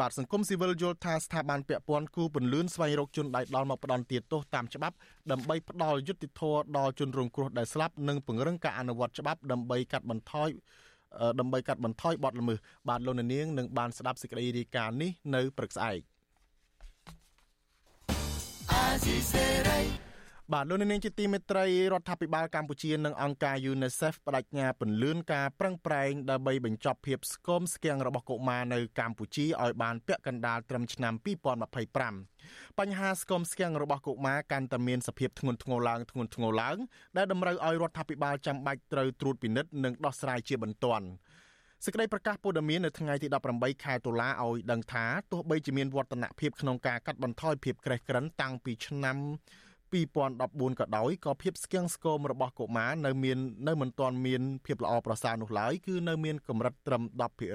[0.00, 4.96] បាទសង្គមស៊ីវិលយល់ថាស្ថាប័នពាក់ព័ន្ធគូពន្លឿនស្វែងរកជនដៃដល់មកផ្ដន់ទាទោសតាមច្បាប់
[5.32, 10.50] ដើម្បីផ្ដល់យុត្តិធម៌ដល់ជនរងគ្រោះដែលស្លាប់និងពង្រឹងការអនុវត្តច្បាប់ដើម្បីកាត់បន្ថយ
[11.40, 16.09] ដើម្បីកាត់បន្ថយបទល្មើសបាទលោកនាងនឹងបានស្ដាប់សេចក្តីរាយការណ៍នេះនៅព្រឹកស្អែកស៊ីសេរី
[20.52, 31.14] បាទលោកនាងជាទីមេត្រីរដ្ឋាភិបាលកម្ពុជានិងអង្គការ UNICEF បដិញ្ញាពន្លឿនការប្រឹងប្រែងដើម្បីបញ្ចប់ភាពស្គមស្គាំងរបស់កុមារនៅកម្ពុជាឲ្យបានពាក់កណ្ដាលត្រឹមឆ្នាំ
[31.96, 36.76] 2025បញ្ហាស្គមស្គាំងរបស់កុមារកាន់តែមានសភាពធ្ងន់ធ្ងរឡើងធ្ងន់ធ្ងរឡើង
[37.16, 41.06] ដែលតម្រូវឲ្យរដ្ឋាភិបាលចាំបាច់ត្រូវត្រួតពិនិត្យនិងដោះស្រាយជាបន្ទាន់
[41.84, 49.16] សេចក្តីប្រកាសព័ត៌មាននៅថ្ងៃទី18ខែតុលាឲ្យដឹងថាទោះបីជាមានវឌ្ឍនភាពក្នុងការកាត់បន្ថយភាពក្រេះក្រឹនតាំងពីឆ្នាំ
[49.92, 53.38] 2014ក៏ដោយក៏ភាពស្គាំងស្គមរបស់កុមារនៅមាន
[53.68, 57.02] នៅមិនទាន់មានភាពល្អប្រសើរនោះឡើយគឺនៅមានកម្រិតត្រឹម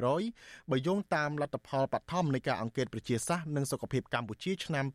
[0.09, 4.85] 10%បើយោងតាមលទ្ធផលបឋមនៃការអង្កេតប្រជាសាស្ត្រនិងសុខភាពកម្ពុជាឆ្នាំ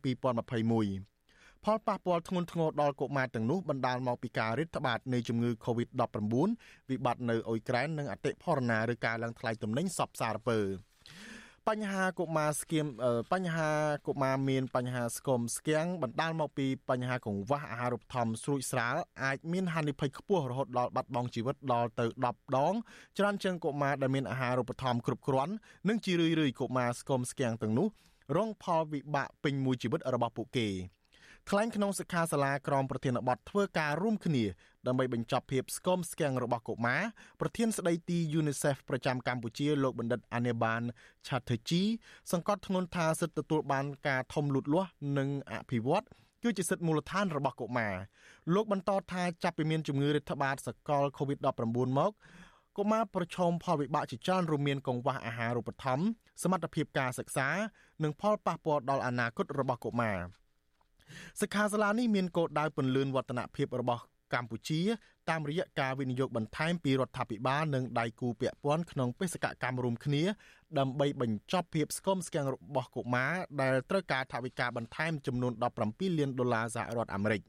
[0.95, 1.20] 2021
[1.65, 6.07] ផលប៉ះពាល់ធ្ងន់ធ្ងរដល់កុមារទាំងនោះបណ្ដាលមកពីការរាតត្បាតនៃជំងឺ Covid-19
[6.89, 10.59] វិបត្តិនៅអ៊ុយក្រែននិងអតិផរណាឬការឡើងថ្លៃទំនិញសពសារពើ។
[11.69, 12.85] បញ្ហាកុមារស្គៀម
[13.33, 13.69] បញ្ហា
[14.07, 22.73] កុមារមានបញ្ហាស្គមស្គាំងបណ្ដាលមកពីបញ្ហាកង្វះអាហារូបត្ថម្ភស្រួចស្រាលអាចមានហានិភ័យខ្ពស់រហូតដល់បាត់បង់ជីវិតដល់ទៅ10ដង
[23.17, 25.53] ច្រើនជាងកុមារដែលមានអាហារូបត្ថម្ភគ្រប់គ្រាន់
[25.87, 27.87] និងជារឿយៗកុមារស្គមស្គាំងទាំងនោះ
[28.35, 30.69] រងផលវិបាកពេញមួយជីវិតរបស់ពួកគេ។
[31.49, 34.43] ថ្លែងក្នុងសិក្ខាសាលាក្រមប្រធានបទធ្វើការរួមគ្នា
[34.87, 37.01] ដើម្បីបញ្ចប់ភាពស្គមស្គាំងរបស់កុមារ
[37.41, 40.81] ប្រធានស្ដីទី UNICEF ប្រចាំកម្ពុជាលោកបណ្ឌិតអានេបាន
[41.27, 41.81] ឆាថឺជី
[42.31, 46.05] សង្កត់ធ្ងន់ថាសិទ្ធិទទួលបានការធំលូតលាស់និងអភិវឌ្ឍ
[46.43, 47.93] គឺជាសិទ្ធិមូលដ្ឋានរបស់កុមារ
[48.53, 52.11] លោកបន្តថាចាប់ពីមានជំងឺរាតត្បាតសកល COVID-19 មក
[52.77, 56.05] កុមារប្រឈមផលវិបាកជាច្រើនរួមមានកង្វះអាហារូបត្ថម្ភ
[56.43, 57.49] សមត្ថភាពការសិក្សា
[58.03, 60.19] និងផលប៉ះពាល់ដល់អនាគតរបស់កុមារ។
[61.41, 64.81] សិក្ខាសាលានេះមានគោលដៅពន្លឿនវឌ្ឍនភាពរបស់កម្ពុជា
[65.29, 70.23] តាមរយៈការវិនិយោគបន្ថែមពីរដ្ឋាភិបាលនិងដៃគូពាក់ព័ន្ធក្នុងបេសកកម្មរួមគ្នា
[70.79, 75.53] ដើម្បីបញ្ចប់ភាពស្គមស្គាំងរបស់កុមារដែលត្រូវការថវិកាបន្ថែមចំនួន
[75.85, 77.41] 17លានដុល្លារសហរដ្ឋអាមេរិក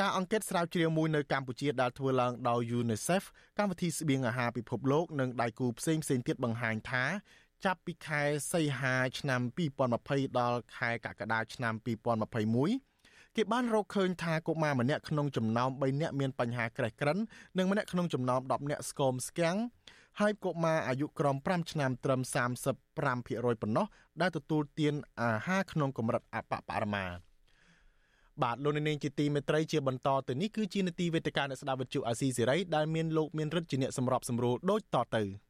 [0.00, 3.24] ការអង្កេតស្រាវជ្រាវមួយនៅកម្ពុជាដែលធ្វើឡើងដោយ UNICEF
[3.58, 7.04] កម្មវិធីស្បៀងអាហារពិភពលោកនិងដៃគូផ្សេងៗទៀតបង្ហាញថា
[7.64, 9.40] ចាប់ពីខែសីហាឆ្នាំ
[9.88, 11.74] 2020ដល់ខែកក្កដាឆ្នាំ
[12.56, 17.18] 2021គេបានរកឃើញថាកុមារម្នាក់ក្នុងចំណោម3នាក់មានបញ្ហាក្រេះក្រិន
[17.58, 19.56] និងម្នាក់ក្នុងចំណោម10នាក់ស្គមស្គាំង
[20.20, 22.20] ហើយកុមារអាយុក្រោម5ឆ្នាំត្រឹម
[22.84, 23.86] 35%ប៉ុណ្ណោះ
[24.20, 27.04] ដែលទទួលទានអាហារក្នុងកម្រិតអបបរមា
[28.42, 35.24] បាទលោកនាងជាទីមេត្រីជាបន្តទៅនេះគឺជានាទីវេទិកាអ្នកស្ដាប់វិទ្យុអាស៊ីសេរីដែលមានលោកមានរិទ្ធជាអ្នកសម្របសម្រួលដូចតទៅ។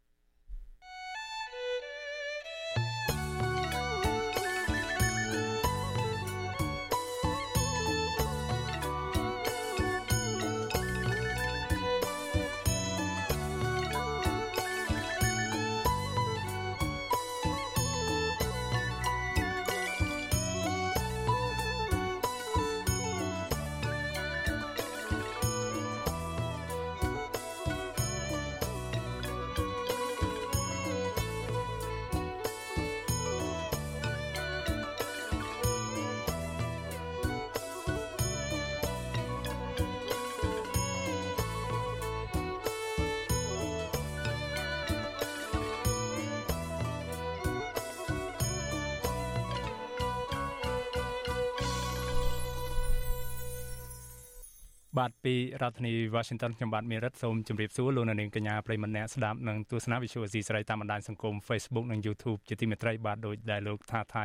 [55.26, 64.24] ពីរដ្ឋធានី Washington ខ្ញុំបាទមេរិតសូមជម្រាបសួរលោកនាងកញ្ញាប្រិមម្នាក់ស្ដាប់និងទស្សនា Visual Asia ស្រីតាមបណ្ដាញសង្គម Facebook និង YouTube ជាទីមេត្រីបាទដោយដែលលោកថាថៃ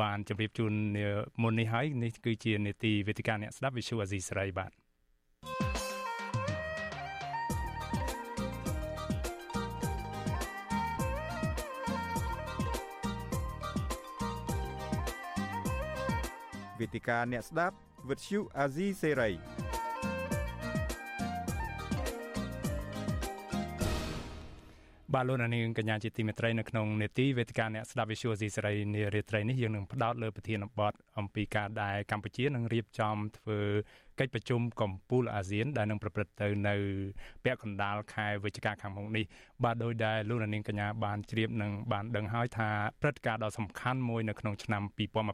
[0.00, 0.72] បានជម្រាបជូន
[1.42, 4.70] មុននេះហើយនេះគឺជានេតិវេទិកាអ្នកស្ដាប់ Visual Asia ស្រីបាទ
[16.80, 17.76] វេទិកាអ្នកស្ដាប់
[18.08, 19.73] Visual Asia សេរី
[25.14, 33.60] បាទលោកនាងកញ្ញាជាទីមេត្រីនៅក្នុងនេតិវេទិកាអ្នកស្ដាប់ Visual C សេរីនារាត្រីនេះយើងនឹងផ្ដោតលើប្រធានបទអំពីការដែលកម្ពុជានឹងរៀបចំធ្វើ
[34.20, 36.74] កិច្ចប្រជុំកម្ពុជាអាស៊ាន ដែលនឹងប្រព្រឹត្តទៅនៅ
[37.44, 39.24] ពាក់កណ្ដាលខែវិច្ឆិកាខាងមុខនេះ
[39.64, 42.70] បាទដោយដែលលោកនាងកញ្ញាបានជ្រាបនិងបានដឹងហើយថា
[43.02, 44.82] ព្រឹត្តិការណ៍ដ៏សំខាន់មួយនៅក្នុងឆ្នាំ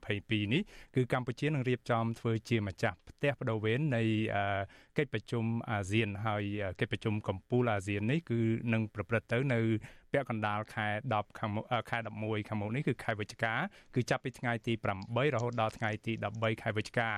[0.01, 0.63] 2022នេះ
[0.95, 4.03] គឺកម្ពុជានឹងរៀបចំធ្វើជាម្ចាស់ផ្ទះបដូវវេននៃ
[4.99, 6.45] កិច្ចប្រជុំអាស៊ានហើយ
[6.81, 8.41] កិច្ចប្រជុំកម្ពុជាអាស៊ាននេះគឺ
[8.73, 9.61] នឹងប្រព្រឹត្តទៅនៅ
[10.13, 11.51] ពាក់កណ្ដាលខែ10ខាង
[11.91, 13.53] ខែ11ខាងមុខនេះគឺខែវិច្ឆិកា
[13.95, 14.73] គឺចាប់ពីថ្ងៃទី
[15.05, 17.09] 8រហូតដល់ថ្ងៃទី13ខែវិច្ឆិកា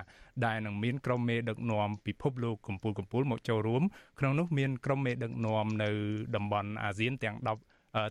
[0.47, 3.83] ដែលនឹងមានក្រុមមេដឹកនាំពិភពលោកកម្ពុជាកម្ពុជាមកចូលរួម
[4.19, 5.91] ក្នុងនោះមានក្រុមមេដឹកនាំនៅ
[6.37, 7.47] តំបន់អាស៊ានទាំង10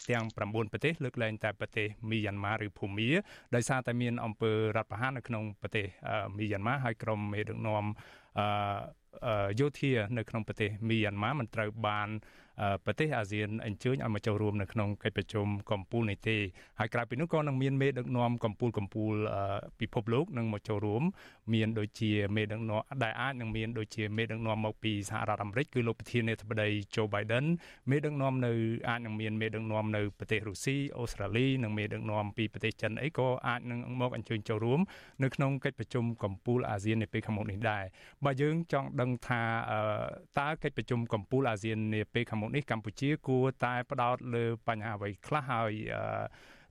[0.10, 3.10] ទាំង9ប្រទេសលើកលែងតែប្រទេសមីយ៉ាន់ម៉ាឬភូមា
[3.56, 5.86] ដោយសារតែមានអំពើរដ្ឋប្រហារនៅក្នុងប្រទេស
[6.38, 7.86] មីយ៉ាន់ម៉ាហើយក្រុមមេដឹកនាំ
[8.38, 12.10] អឺយោធានៅក្នុងប្រទេសមីយ៉ាន់ម៉ាមិនត្រូវបាន
[12.86, 16.38] ប្រទេសអាស៊ានអញ្ជើញឲ្យមកចូលរួមនៅក្នុងកិច្ចប្រជុំកំពូលនេះទេ
[16.80, 19.14] ហើយក្រៅពីនោះក៏នឹងមានមេដឹកនាំកំពូលកំពូល
[19.80, 21.04] ពិភពលោកនឹងមកចូលរួម
[21.54, 27.46] មានដូចជាមេដឹកនាំដែលអាចនឹងមានដូចជាមេដឹកនាំមកពីសហរដ្ឋអាមេរិកគឺលោកប្រធានាធិបតី Joe Biden
[27.90, 28.52] មេដឹកនាំនៅ
[28.90, 34.80] អាចនឹងមានមេដឹកនាំនៅប្រទេសរុស្ស៊ីអូស្ត្រាលីនិងមេដឹកនាំពីប្រទេសចិនអីក៏អាចនឹងមកអញ្ជើញចូលរួម
[35.24, 37.84] នៅក្នុងកិច្ចប្រជុំកំពូលអាស៊ាននាពេលខាងមុខនេះដែរ
[38.26, 39.42] បើយើងចង់ដឹងថា
[40.40, 45.74] តើកិច្ចប្រជុំកំពូលអាស៊ាននាពេលខាងមុខនេះកម្ពុជាគួរតែផ្ដោតលើបញ្ហាអ្វីខ្លះហើយ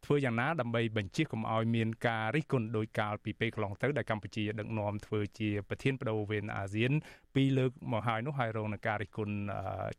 [0.05, 6.93] ធ្វើយ៉ាងណាដើម្បីបញ្ជាកុំឲ្យមានការរិះគន់ដោយកាលពីពេលកន្លងទៅដែលកម្ពុជាដឹកនាំធ្វើជាប្រធានបដូវវេនអាស៊ាន
[7.35, 9.35] ពីរលើកមកហើយនោះហើយរងនឹងការរិះគន់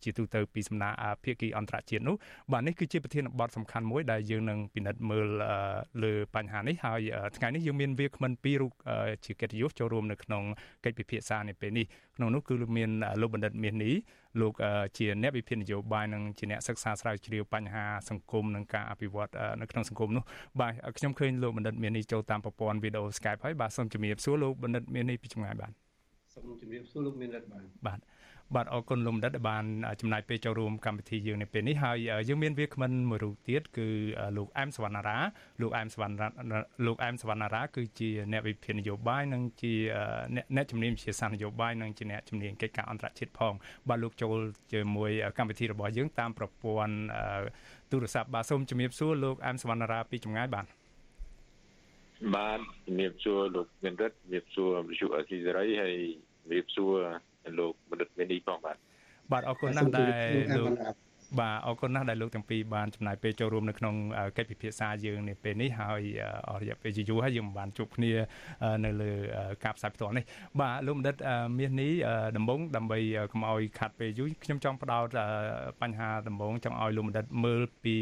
[0.03, 2.15] ជាទូទៅពីសំណាក់ភាគីអន្តរជាតិនោះ
[2.51, 5.27] បាទនេះគឺជាប្រធានបទសំខាន់មួយដែលយើងនឹងពិនិត្យមើល
[6.03, 6.99] លើបញ្ហានេះហើយ
[7.37, 8.71] ថ្ងៃនេះយើងមានវាគ្មិនពីររូប
[9.25, 10.43] ជាកិត្តិយសចូលរួមនៅក្នុង
[10.85, 11.85] កិច្ចពិភាក្សានេះពេលនេះ
[12.17, 12.89] ក្នុងនោះគឺមាន
[13.21, 13.93] លោកបណ្ឌិតមាសនេះ
[14.41, 14.53] លោក
[14.97, 20.23] ជាអ្នកវិភាគនយោបាយនិងជាអ្នកសិក្សាស្រាវជ្រាវបញ្ហាសង្គមនិងការអភិវឌ្ឍនៅក្នុងសង្គមនោះ
[20.59, 25.71] បាទខ្ញុំឃើញលោកបណ្ឌិតមាសនេះចូលតាមប្រព័ន្ធវីដេអូ Skype ហើយបាទសូមជំរាបសួរលោកបណ្ឌិតមាសនេះពីចម្ងាយបាទ
[26.33, 27.99] សូមជម្រាបសួរលោកមានរដ្ឋបានបាទ
[28.55, 29.65] បាទអរគុណលោកដិតដែលបាន
[30.01, 31.97] ចំណាយពេលចូលរួមកម្មវិធីយើងនៅពេលនេះហើយ
[32.29, 33.87] យើងមានវាគ្មិនមួយរូបទៀតគឺ
[34.37, 35.17] លោកអែមសវណ្ណារា
[35.61, 36.27] លោកអែមសវណ្ណា
[36.85, 39.73] លោកអែមសវណ្ណារាគឺជាអ្នកវិភាគនយោបាយនិងជា
[40.35, 43.53] អ្នកអ្នកជំនាញវិទ្យាសាស្ត្រនយោបាយនិងជាអ្នកជំនាញកិច្ចការអន្តរជាតិផង
[43.89, 44.37] បាទលោកចូល
[44.73, 46.95] ជាមួយកម្មវិធីរបស់យើងតាមប្រព័ន្ធ
[47.91, 50.65] ទូរស័ព្ទបាទសូមជំរាបសួរលោកអែមសវណ្ណារាពីចម្ងាយបាទ
[52.35, 55.95] បាទជំរាបសួរលោកមានរិទ្ធជំរាបសួរវិទ្យុអេស៊ីសេរីហើយ
[56.41, 56.93] ជំរាបសួរ
[57.59, 58.77] លោកបណ្ឌិតមេនីផងបាទ
[59.31, 60.71] បាទអរគុណណាស់ដែលលោក
[61.39, 63.95] បាទអរគុណណាស់ដែលលោកទាំងពីរបានចំណាយពេលចូលរួមនៅក្នុង
[64.37, 66.01] កិច្ចពិភាក្សាយើងនាពេលនេះហើយ
[66.49, 68.11] អររយៈពេលជាយូរហើយយើងមិនបានជួបគ្នា
[68.85, 69.11] នៅលើ
[69.63, 70.23] ការផ្សាយផ្ទាល់នេះ
[70.61, 71.15] បាទលោកបណ្ឌិត
[71.57, 71.91] មាសនេះ
[72.37, 72.99] ដំបងដើម្បី
[73.31, 75.07] កុំឲ្យខាត់ពេលយូរខ្ញុំចង់ផ្ដោត
[75.81, 77.95] បញ្ហាដំបងចង់ឲ្យលោកបណ្ឌិតមើលពី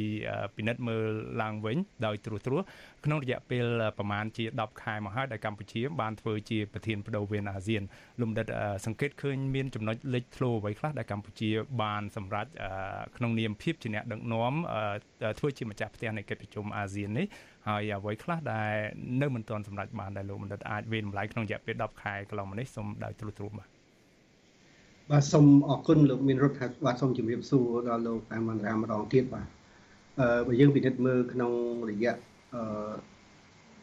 [0.55, 1.05] ពិនិត្យមើល
[1.41, 2.63] ឡើងវិញដោយត្រួសត្រាស
[3.05, 3.65] ក្នុងរយៈពេល
[3.97, 7.83] ប្រមាណជា10ខែមកហើយដែលកម្ពុជាបានធ្វើជាប្រធានបដូវវេនអាស៊ាន
[8.21, 8.47] លំដិត
[8.85, 11.49] សង្កេតឃើញមានចំណុចលេចធ្លោអ្វីខ្លះដែលកម្ពុជា
[11.81, 12.47] បានសម្រេច
[13.17, 14.53] ក្នុងនាមភាពជាអ្នកដឹកនាំ
[15.39, 17.25] ធ្វើជាម្ចាស់ផ្ទះនៃកិច្ចប្រជុំអាស៊ាននេះ
[17.67, 18.73] ហើយអ្វីខ្លះដែល
[19.21, 23.69] នៅមិនទាន់សម្រេចបានដែលលោកបណ្ឌិតអាចវិតម្លៃក្នុងរយៈពេល10ខែកន្លងមកនេះសូមដោយទ្រុទ្របាទ
[25.11, 29.47] បាទសូមអរគុណលោកមានរដ្ឋបាទសូមជម្រាបសួរដល់លោកអាមន្រាម្ដងទៀតបាទ
[30.19, 31.51] អឺបើយើងពិនិត្យមើលក្នុង
[31.89, 32.13] រយៈ
[32.55, 32.63] អឺ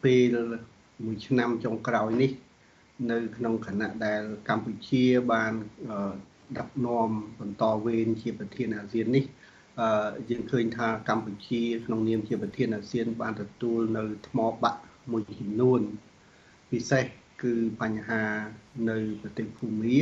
[0.03, 0.35] ពេល
[1.05, 2.31] មួយឆ្នាំចុងក្រោយនេះ
[3.11, 5.53] នៅក្នុងគណៈដែលកម្ពុជាបាន
[6.57, 9.25] ដឹកនាំបន្តវេនជាប្រធានអាស៊ាននេះ
[9.81, 15.81] អឺយើងឃើញថាកម្ពុជាក្នុងនាមជាប្រធានអាស៊ាន បានទទួលនៅថ្មបាក់មួយចំនួន
[16.71, 17.05] ពិសេស
[17.43, 18.23] គឺបញ្ហា
[18.89, 19.99] នៅប្រទេសភូមា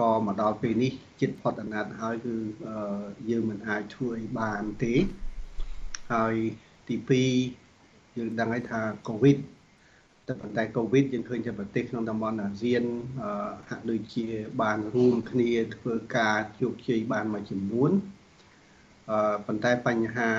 [0.00, 2.34] ក៏មកដល់ពេលនេះចិត្តផុតអាណត្តិហើយគឺ
[3.30, 4.94] យើងមិនអាចធ្វើឲ្យបានទេ
[6.12, 6.34] ហើយ
[6.88, 7.65] ទី2
[8.16, 9.38] យើងដឹងហើយថាកូវីដ
[10.26, 12.82] តែប៉ុន្តែកូវីដយើងឃើញថាប្រទេសក្នុងតំបន់អាស៊ាន
[13.68, 14.26] ហាក់ដូចជា
[14.62, 17.90] បានរួមគ្នាធ្វើការជោគជ័យបានមួយចំនួន
[19.10, 20.30] អឺប៉ុន្តែបញ្ហា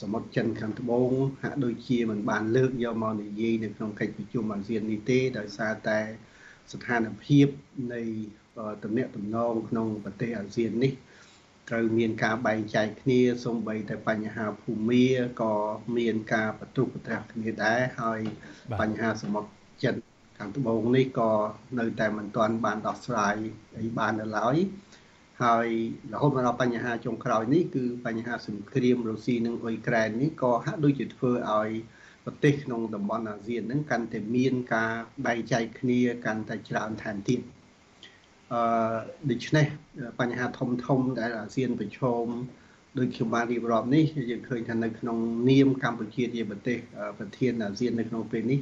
[0.00, 1.10] សមុទ្រចិនខាងត្បូង
[1.42, 5.98] ហាក់ដូចជាមិនបានលើកយកមកនិយាយនៅក្នុងកិច្ចប្រជុំអាស៊ាននេះទេដោយសារតែ
[6.72, 7.46] ស្ថានភាព
[7.94, 8.02] នៃ
[8.84, 10.92] ទំនាក់ទំនងក្នុងប្រទេសអាស៊ាននេះ
[11.68, 15.04] ត្រូវមានការបែងចែកគ្នាសូម្បីតែបញ្ហាភូមិ
[15.40, 15.54] ក៏
[15.98, 18.20] មានការបន្ទុកបន្ត្រាស់គ្នាដែរហើយ
[18.80, 19.50] បញ្ហាសមុទ្រ
[19.84, 19.94] ចិន
[20.38, 21.32] ខាងត្បូងនេះក៏
[21.78, 23.34] នៅតែមិនទាន់បានដោះស្រាយ
[23.78, 24.56] អីបាននៅឡើយ
[25.42, 25.66] ហើយ
[26.12, 31.70] រហូតមកដល់បញ្ហាចុងក្រោយនេះគឺបញ្ហាសង្គ្រាមរុស្ស៊ីនិងអ៊ុយក្រែននេះក៏ហាក់ដូចជាធ្វើឲ្យ
[32.24, 34.92] ប្រទេសក្នុងតំបន់អាស៊ានហ្នឹងកាន់តែមានការ
[35.26, 37.40] បែងចែកគ្នាកាន់តែច្រើនថែមទៀត
[38.54, 38.62] អឺ
[39.30, 39.66] ដូច្នេះ
[40.20, 42.26] បញ្ហាធំធំដែលអាស៊ានប្រឈម
[42.98, 45.18] ដូចខ្ញុំបានរៀបរាប់នេះយើងឃើញថានៅក្នុង
[45.50, 46.78] នាមកម្ពុជាជាប្រទេស
[47.18, 48.60] ប្រធានអាស៊ាននៅក្នុងពេលនេះ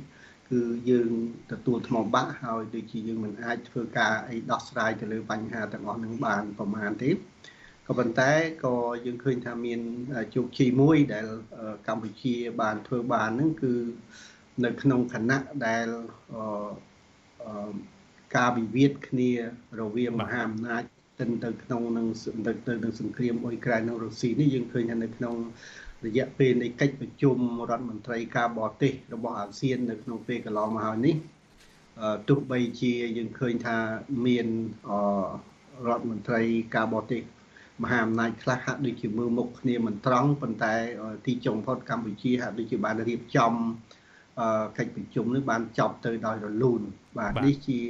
[0.50, 1.10] គឺយើង
[1.52, 7.10] ទទួលថ្មបាក់ហើយដូចជាយើងមិនអាចធ្វើការអីដោះស្រាយទៅលើបញ្ហាទាំងអស់នឹងបានប្រមាណទេ
[7.86, 8.32] ក៏ប៉ុន្តែ
[8.64, 8.74] ក៏
[9.06, 9.80] យើងឃើញថាមាន
[10.34, 11.26] ជោគជ័យមួយដែល
[11.88, 13.72] កម្ពុជាបានធ្វើបានហ្នឹងគឺ
[14.64, 15.86] នៅក្នុងគណៈដែល
[17.44, 17.72] អឺ
[18.36, 19.30] ការវិវាទគ្នា
[19.80, 20.82] រវាងមហាអំណាច
[21.18, 22.06] ទៅទៅក្នុងនឹង
[22.66, 25.34] ទៅនឹងសង្គ្រាមអ៊ុយក្រែននិងរុស្ស៊ីនេះយើងឃើញថានៅក្នុង
[26.06, 27.36] រយៈពេលនៃកិច្ចប្រជុំ
[27.70, 31.16] រដ្ឋមន្ត្រីការបរទេសរបស់អាស៊ាននៅក្នុងពេលកន្លងមកហើយនេះ
[32.28, 33.76] ទោះបីជាយើងឃើញថា
[34.26, 34.46] មាន
[35.88, 36.42] រដ្ឋមន្ត្រី
[36.76, 37.22] ការបរទេស
[37.82, 40.74] មហាអំណាចខ្លះហាក់ដូចជាមើលមុខគ្នាមិនត្រង់ប៉ុន្តែ
[41.26, 43.52] ទីចុងផុតកម្ពុជាហាក់ដូចជាបានរៀបចំ
[44.78, 46.80] កិច្ចប្រជុំនេះបានចប់ទៅដោយរលូន
[47.18, 47.80] បាទនេះជា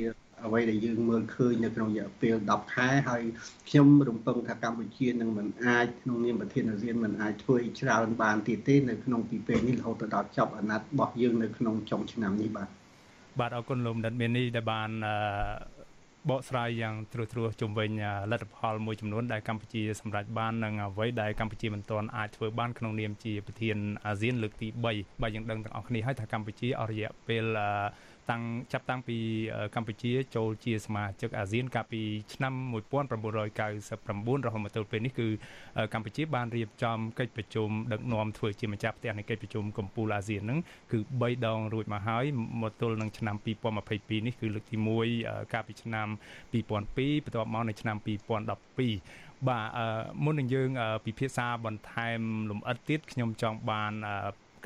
[0.47, 3.23] អ្វីដែលយើងមើលឃើញនៅក្នុងរយៈពេល10ខែហើយ
[3.69, 12.69] ខ្ញុំរំពឹងថាកម្ពុជានឹងមិនអាចក្នុងនាមប្រធានអាស៊ានមិនអាចធ្វើច្រើនបានទៀតទេនៅក្នុងពីពេលនេះរហូតដល់ចប់អាណត្តិរបស់យើងនៅក្នុងចុងឆ្នាំនេះបាទ
[13.41, 14.91] បាទអរគុណលោកមនិតមាននេះដែលបាន
[16.31, 17.91] បកស្រាយយ៉ាងត្រួសត្រាសជុំវិញ
[18.31, 23.77] លទ្ធផលមួយចំនួនដែលកម្ពុជាសម្រេចបាននិងអ្វីដែលកម្ពុជាមិនទាន់អាចធ្វើបានក្នុងនាមជាប្រធាន
[24.07, 24.85] អាស៊ានលើកទី3
[25.23, 27.45] បាទយើងដឹងទាំងអស់គ្នាហើយថាកម្ពុជាអស់រយៈពេល
[28.31, 28.43] តាំង
[28.73, 29.19] ចាប់តាំងពី
[29.75, 32.03] កម្ពុជាចូលជាសមាជិកអាស៊ានកាលពី
[32.35, 32.55] ឆ្នាំ
[33.01, 35.29] 1999រហូតមកទល់ពេលនេះគឺ
[35.95, 40.59] កម្ពុជាបានរៀបចំកិច្ចប្រជុំដឹកនាំធ្វើជាម្ចាស់ផ្ទះនៃកិច្ចប្រជុំកំពូលអាស៊ានហ្នឹង
[40.93, 42.25] គឺ3ដងរួចមកហើយ
[42.63, 44.77] មកទល់នឹងឆ្នាំ2022នេះគឺលើកទី
[45.15, 46.09] 1កាលពីឆ្នាំ
[46.53, 49.69] 2002បន្ទាប់មកនៅឆ្នាំ2012បាទ
[50.25, 50.69] មុននឹងយើង
[51.05, 52.21] ពិភាក្សាបន្ថែម
[52.51, 53.93] លម្អិតទៀតខ្ញុំចង់បាន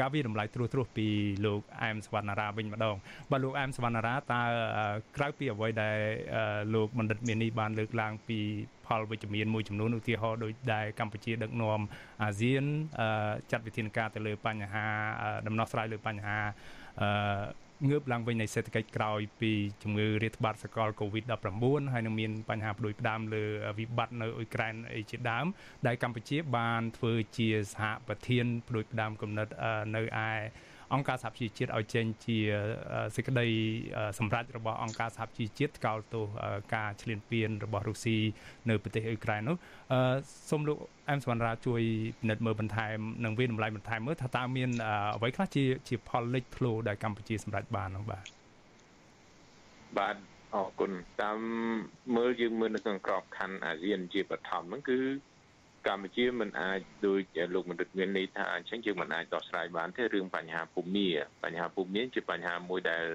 [0.00, 1.06] ការវិតម្លៃត្រួសត្រាសពី
[1.46, 2.96] លោកអែមសវណ្ណារាវិញម្ដង
[3.30, 4.42] បាទលោកអែមសវណ្ណារាតើ
[5.16, 5.98] ក្រៅពីអ្វីដែល
[6.74, 8.38] លោកបណ្ឌិតមាននេះបានលើកឡើងពី
[8.86, 11.80] ផលវិជ្ជមានមួយចំនួនឧទាហរណ៍ដូចដែលកម្ពុជាដឹកនាំ
[12.22, 12.64] អាស៊ាន
[13.50, 14.86] ចាត់វិធានការទៅលើបញ្ហា
[15.46, 16.38] ដំណោះស្រាយលើបញ្ហា
[17.88, 19.52] ងើបឡើងវិញនៃសេដ្ឋកិច្ចក្រោយពី
[19.82, 23.44] ជំងឺរាតត្បាតសកល COVID-19 ហើយនឹងមានបញ្ហាផ្ដួចផ្ដើមលើ
[23.78, 25.46] វិបត្តិនៅអ៊ុយក្រែនអីជាដើម
[25.86, 29.48] ដែលកម្ពុជាបានធ្វើជាសហប្រធានផ្ដួចផ្ដើមគំនិត
[29.96, 30.32] នៅឯ
[30.94, 32.38] អង្គការសហជីវជាតិឲ្យចេញជា
[33.16, 33.46] សេចក្តី
[34.18, 36.24] សម្រេចរបស់អង្គការសហជីវជាតិកោតទោស
[36.74, 38.18] ការឈ្លានពានរបស់រុស្ស៊ី
[38.68, 39.56] នៅប្រទេសអ៊ុយក្រែននោះ
[40.50, 40.78] សូមលោក
[41.08, 41.82] អែមសវណ្ណរាជួយ
[42.20, 44.70] ពិនិត្យមើលបន្ថែមនិងវាតម្លៃបន្ថែមមើលថាតើមាន
[45.16, 48.24] អ្វីខ្លះជាជាផលលេចធ្លោដែលកម្ពុជាសម្រេចបាននោះបាទ
[49.98, 50.16] បាទ
[50.54, 51.38] អរគុណតាម
[52.16, 54.98] មើលយើងមើលនៅក្នុងក្របខ័ណ្ឌអាស៊ានជាបឋមហ្នឹងគឺ
[55.86, 57.22] កម្ពុជាមិនអាចដូច
[57.54, 61.06] លោកមន្ត្រីមានន័យថាអញ្ចឹងយើងមិនអាចដោះស្រាយបានទេរឿងបញ្ហាភូមិ
[61.44, 63.06] បញ្ហាភូមិជាបញ្ហាមួយដែល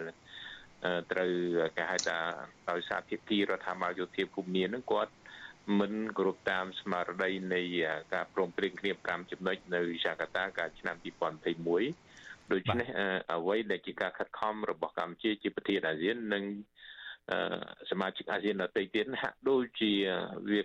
[1.11, 1.31] ត្រូវ
[1.77, 2.17] គេហៅថា
[2.69, 5.13] ដោយសារភាគីរដ្ឋាភិបាលយោធាភូមិនឹងគាត់
[5.79, 7.61] មិនគ្រប់តាមស្មារតីនៃ
[8.13, 10.95] ការព្រមព្រៀងគ្នា5ចំណុចនៅយ៉ាកាតាកាលឆ្នាំ
[11.73, 12.87] 2021ដូច្នេះ
[13.33, 16.43] អ្វីដែលជាការខិតខំរបស់កម្ពុជាជាប្រធានអាស៊ាននិង
[17.91, 19.91] សមាជិកអាស៊ានដទៃទៀតហាក់ដូចជា
[20.49, 20.61] វា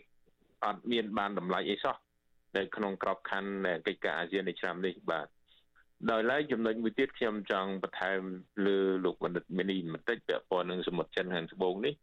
[0.65, 1.97] អត់មានបានតម្លៃអីសោះ
[2.57, 5.27] នៅក្នុងក្របខ័ណ្ឌកិច្ចការអាស៊ាននៃឆ្នាំនេះបាទ
[6.11, 8.21] ដោយឡែកចំណុចមួយទៀតខ្ញុំចង់បន្ថែម
[8.67, 11.95] លើលោកបណ្ឌិតមីនីបន្តិចពាក់ព័ន្ធនឹងសមុទ្រចិនខាងត្បូងនេះ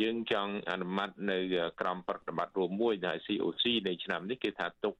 [0.00, 1.38] យើងចង់អនុម័តនៅ
[1.80, 4.94] ក្រមប្រតិបត្តិរួមមួយដែល COC នៃឆ្នាំនេះគេថាទុក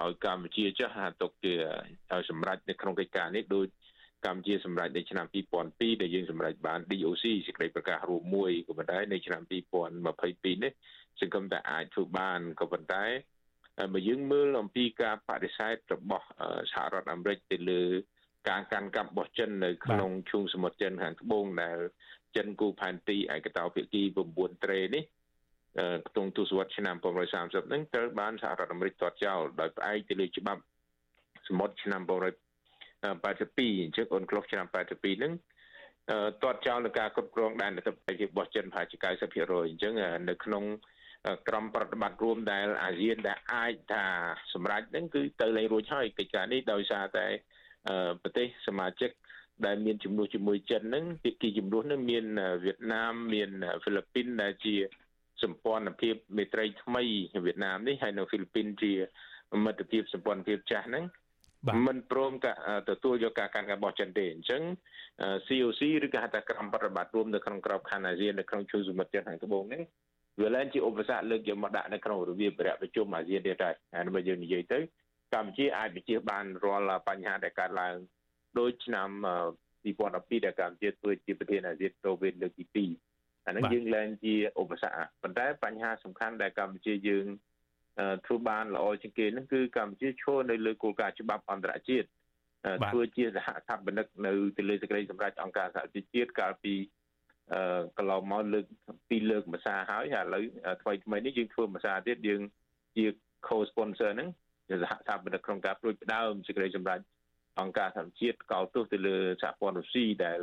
[0.00, 1.54] ឲ្យកម្ពុជាចុះថាទុកជា
[2.12, 3.66] ឲ្យសម្រេចនៅក្នុងកិច្ចការនេះដោយ
[4.26, 5.26] កម្ពុជាសម្រេចនៅឆ្នាំ
[5.64, 10.72] 2002ដែលយើងសម្រេចបាន DOC សេចក្តីប្រកាសរួមមួយក៏ប៉ុន្តែនៅឆ្នាំ2022នេះ
[11.20, 13.04] សង្គមតែអាចធ្វើបានក៏ប៉ុន្តែ
[13.92, 16.26] បើយើងមើលអំពីការបដិសេធរបស់
[16.72, 17.82] សហរដ្ឋអាមេរិកទៅលើ
[18.48, 21.78] ការកាន់កាប់របស់ចិននៅក្នុងឈូងសមុទ្រចិនខាងត្បូងដែល
[22.36, 24.02] ចិនគូផែនទីឯកតោភាគី
[24.34, 25.04] 9ត្រេនេះ
[26.08, 30.62] ក្នុងទសវត្សរ៍ឆ្នាំ1930ហ្នឹងត្រូវបានសហរដ្ឋអាមេរិកទាត់ចោលដោយផ្អែកទៅលើច្បាប់
[31.48, 32.02] សមុទ្រឆ្នាំ
[33.02, 35.32] 1982អញ្ចឹងអូនក្លុះឆ្នាំ82ហ្នឹង
[36.42, 39.92] ទាត់ចោលនឹងការគ្រប់គ្រងដែនអធិបតេយ្យរបស់ចិនប្រហែលជា90%អញ្ចឹង
[40.28, 40.64] នៅក្នុង
[41.48, 44.04] ក្រមប្រតិបត្តិរួមដែលអាស៊ានដែលអាចថា
[44.52, 47.26] សម្រាប់ហ្នឹងគឺទៅលេងរួចហើយកិច្ចការនេះដោយសារតែ
[48.22, 49.10] ប្រទេសសមាជិក
[49.66, 52.24] ដែលមានចំនួនជាមួយចិនហ្នឹងភាគីចំនួនហ្នឹងមាន
[52.64, 53.50] វៀតណាមមាន
[53.82, 54.74] ហ្វីលីពីនដែលជា
[55.42, 57.02] សម្ព័ន្ធភាពមេត្រីថ្មី
[57.44, 58.92] វៀតណាមនេះហើយនៅហ្វីលីពីនជា
[59.64, 61.04] មិត្តភាពសម្ព័ន្ធភាពចាស់ហ្នឹង
[61.86, 62.32] មិនព្រម
[62.88, 64.62] ទទួលយកការកាន់កាប់របស់ចិនទេអញ្ចឹង
[65.46, 69.82] COC ឬក៏ហៅថាក្រុមប្រតិបត្តិរួមនៅក្នុងក្របខ័ណ្ឌអាស៊ាននៅក្នុងជួរសមុទ្រចិនខាងត្បូងនេះ
[70.40, 74.78] វាឡើងជាឧបសគ្គលើកយកមកដាក់នៅក្នុងរបៀបបរិយាប្រជុំអាស៊ានទៀតហើយហើយបើយើងនិយាយទៅ
[75.34, 77.94] កម្ពុជាអាចបញ្ជាបានរាល់បញ្ហាដែលកើតឡើង
[78.58, 79.08] ដូចឆ្នាំ
[79.66, 87.26] 2012ដែលកម្ពុជាធ្វើជាប្រធានអាស៊ានទៅវិញលើកទី2អានឹងយើងឡើងជាឧបសគ្គប៉ុន្តែបញ្ហាសំខាន់ដែលកម្ពុជាយើង
[88.26, 92.06] ធ្វើបានល្អជាងគេហ្នឹងគឺកម្ពុជាឈរនៅលើគោលការណ៍ច្បាប់អន្តរជាតិ
[92.88, 96.74] ធ្វើជាសហថាបនិកនៅទៅលើសេចក្តីសម្រេចអង្គការសហជីវជាតិកាលពី
[97.52, 98.64] អឺកន្លងមកលើក
[99.08, 100.42] ពីរលើកភាសាហើយហើយឥឡូវ
[100.82, 102.40] ថ្មីថ្មីនេះយើងធ្វើភាសាទៀតយើង
[102.96, 103.04] ជា
[103.46, 104.28] co-sponsor ហ្នឹង
[104.68, 107.00] ជាសហថាបនិកក្នុងការព្រួយផ្ដើមសេចក្តីសម្រេច
[107.60, 110.38] អង្គការសហជាតិកោតទោសទៅលើសហព័ន្ធរុស្ស៊ីដែល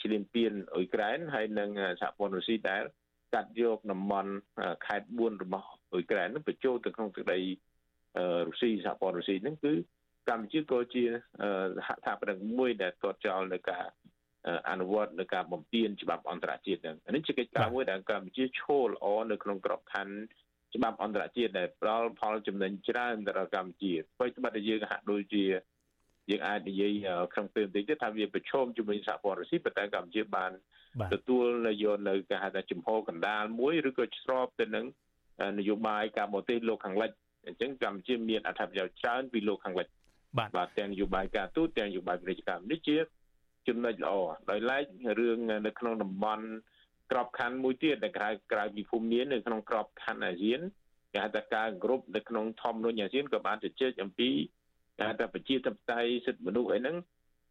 [0.00, 1.70] ឈ្លានពានអ៊ុយក្រែនហើយនិង
[2.00, 2.82] សហព័ន្ធរុស្ស៊ីដែល
[3.34, 4.32] កាត់យកតំបន់
[4.86, 7.40] ខេត្ត4របស់អ៊ុយក្រែននឹងបញ្ចូលទៅក្នុងសេចក្តី
[8.46, 9.72] រុស្ស៊ីសហព័ន្ធរុស្ស៊ីហ្នឹងគឺ
[10.28, 11.04] កម្ពុជាក៏ជា
[11.76, 13.84] សហថាបនិកមួយដែលទាត់ចោលនៅការ
[14.70, 20.14] អនុវត្តនៅការបំពេញច្បាប់អន្តរជាតិហ្នឹងនេះជាកិច្ចការមួយដែលកម្ពុជាឈលល្អនៅក្នុងក្របខ័ណ្ឌ
[20.76, 25.44] ច្បាប់អន្តរជាតិដែលផ្ដល់ផលចំណេញច្រើនដល់កម្ពុជាអ្វីត្បិតតែយើងហាក់ដូចជា
[26.30, 26.92] យើងអាចនិយាយ
[27.32, 30.52] ក្នុងពេលបន្តិចទៀតថាវាប្រឈមជាមួយសហព័ន្ធរុស្ស៊ីប៉ុន្តែកម្ពុជាបាន
[31.14, 31.46] ទទួល
[31.82, 34.86] យកនៅគេហៅថាចំហកណ្ដាលមួយឬក៏ស្របទៅនឹង
[35.58, 37.10] នយោបាយការបរទេសលោកខាងលិច
[37.46, 39.86] អញ្ចឹងកម្ពុជាមានអត្ថប្រយោជន៍ច្រើនពីលោកខាងលិច
[40.38, 42.96] បាទបាទទាំងនយោបាយការទូតទាំងនយោបាយពាណិជ្ជកម្មនេះជា
[43.68, 44.14] ចំណុចល្អ
[44.50, 44.84] ដោយឡែក
[45.20, 46.44] រឿងនៅក្នុងតំបន់
[47.10, 50.60] ក្របខ័ណ្ឌមួយទៀតដែលក្រៅក្រៅពីភូមិមាននៅក្នុងក្របខ័ណ្ឌអាស៊ាន
[51.12, 54.30] គេហៅថាការគ្រប់នៅក្នុងធម្មនុញ្ញអាស៊ានក៏បានជជែកអំពី
[54.96, 56.96] គេហៅថាប្រជាធិបតេយ្យសិទ្ធិមនុស្សអីហ្នឹង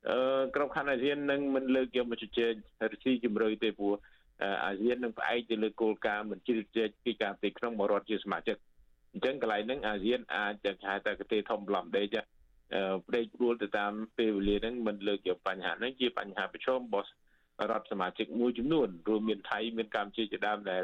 [0.10, 2.52] អឺក្របខ័ណ្ឌអាស៊ាននឹងមិនលើកយកមកជជែក
[2.92, 3.94] រុស្ស៊ីជំរឿទេព្រោះ
[4.42, 8.58] អាស៊ាននឹងផ្អែកទៅលើគោលការណ៍មិនជិះជែកពីការផ្ទៃក្នុងបរដ្ឋជាសមាជិក
[9.14, 12.16] អញ្ចឹងកន្លែងហ្នឹងអាស៊ានអាចจะហៅថាកទេធំប្លំដេក
[13.08, 17.10] ប្រេកព្រួលទៅតាមពេលវេលាហ្នឹងមិនលើកយកបញ្ហាហ្នឹងជាបញ្ហាប្រឈមរបស់
[17.72, 20.84] រដ្ឋសមាជិកមួយចំនួនរួមមានថៃមានកម្ពុជាជាដើមដែល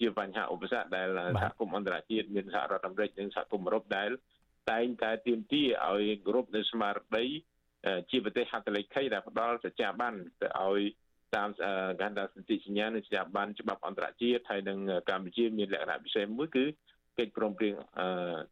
[0.00, 4.10] ជាបញ្ហាឧបសគ្គដែលសហគមន៍អន្តរជាតិមានសហរដ្ឋអាមេរិកនិងសហគមន៍អឺរ៉ុបដែល
[4.70, 7.24] តែងតែទាមទារឲ្យគ្រប់នៅស្មារតី
[8.10, 10.80] ជាប្រទេសហត្ថលេខីដែលផ្ដល់សច្ចាប័នទៅឲ្យ
[11.36, 11.48] តាម
[12.02, 14.78] កណ្ដាលសន្ធិសញ្ញានិងស្ថាប័នច្បាប់អន្តរជាតិហើយនឹង
[15.08, 16.64] កម្ពុជាមានលក្ខណៈពិសេសមួយគឺ
[17.18, 17.74] កិច្ចព្រមព្រៀង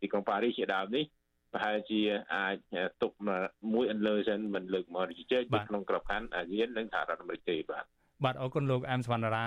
[0.01, 1.05] ទីក្រុងប៉ារីសជាដើមនេះ
[1.53, 2.01] ប្រហែលជា
[2.35, 2.57] អាច
[3.03, 3.13] ទុក
[3.75, 7.85] មួយអន្លើសិនមិនលើកមកជជែកក្នុងក្របខ័ណ្ឌអាស៊ាននិងសហរដ្ឋអាមេរិកទេបាទ
[8.25, 9.45] បាទអរគុណលោកអែមសវណ្ណរា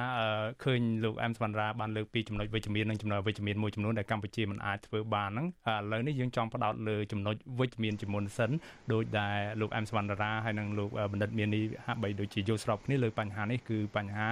[0.64, 8.52] ឃើញលោកអែមសវណ្ណរាបានលើកពីចំណុចវិជ្ជមាននិងចំណុចវិជ្ជមានមួយចំនួនដែលកម្ពុជាមិនអាចធ្វើបានហ្នឹងឥឡូវនេះយើងចង់ផ្ដោតលើចំណុចវិជ្ជមានជាមុនសិន
[8.94, 14.30] ដោយដែលលោកអែមសវណ្ណរាហើយនិងលោកបណ្ឌិតមាននេះហាក់បីដូចជាយល់ស្របគ្នាលើបញ្ហានេះគឺបញ្ហា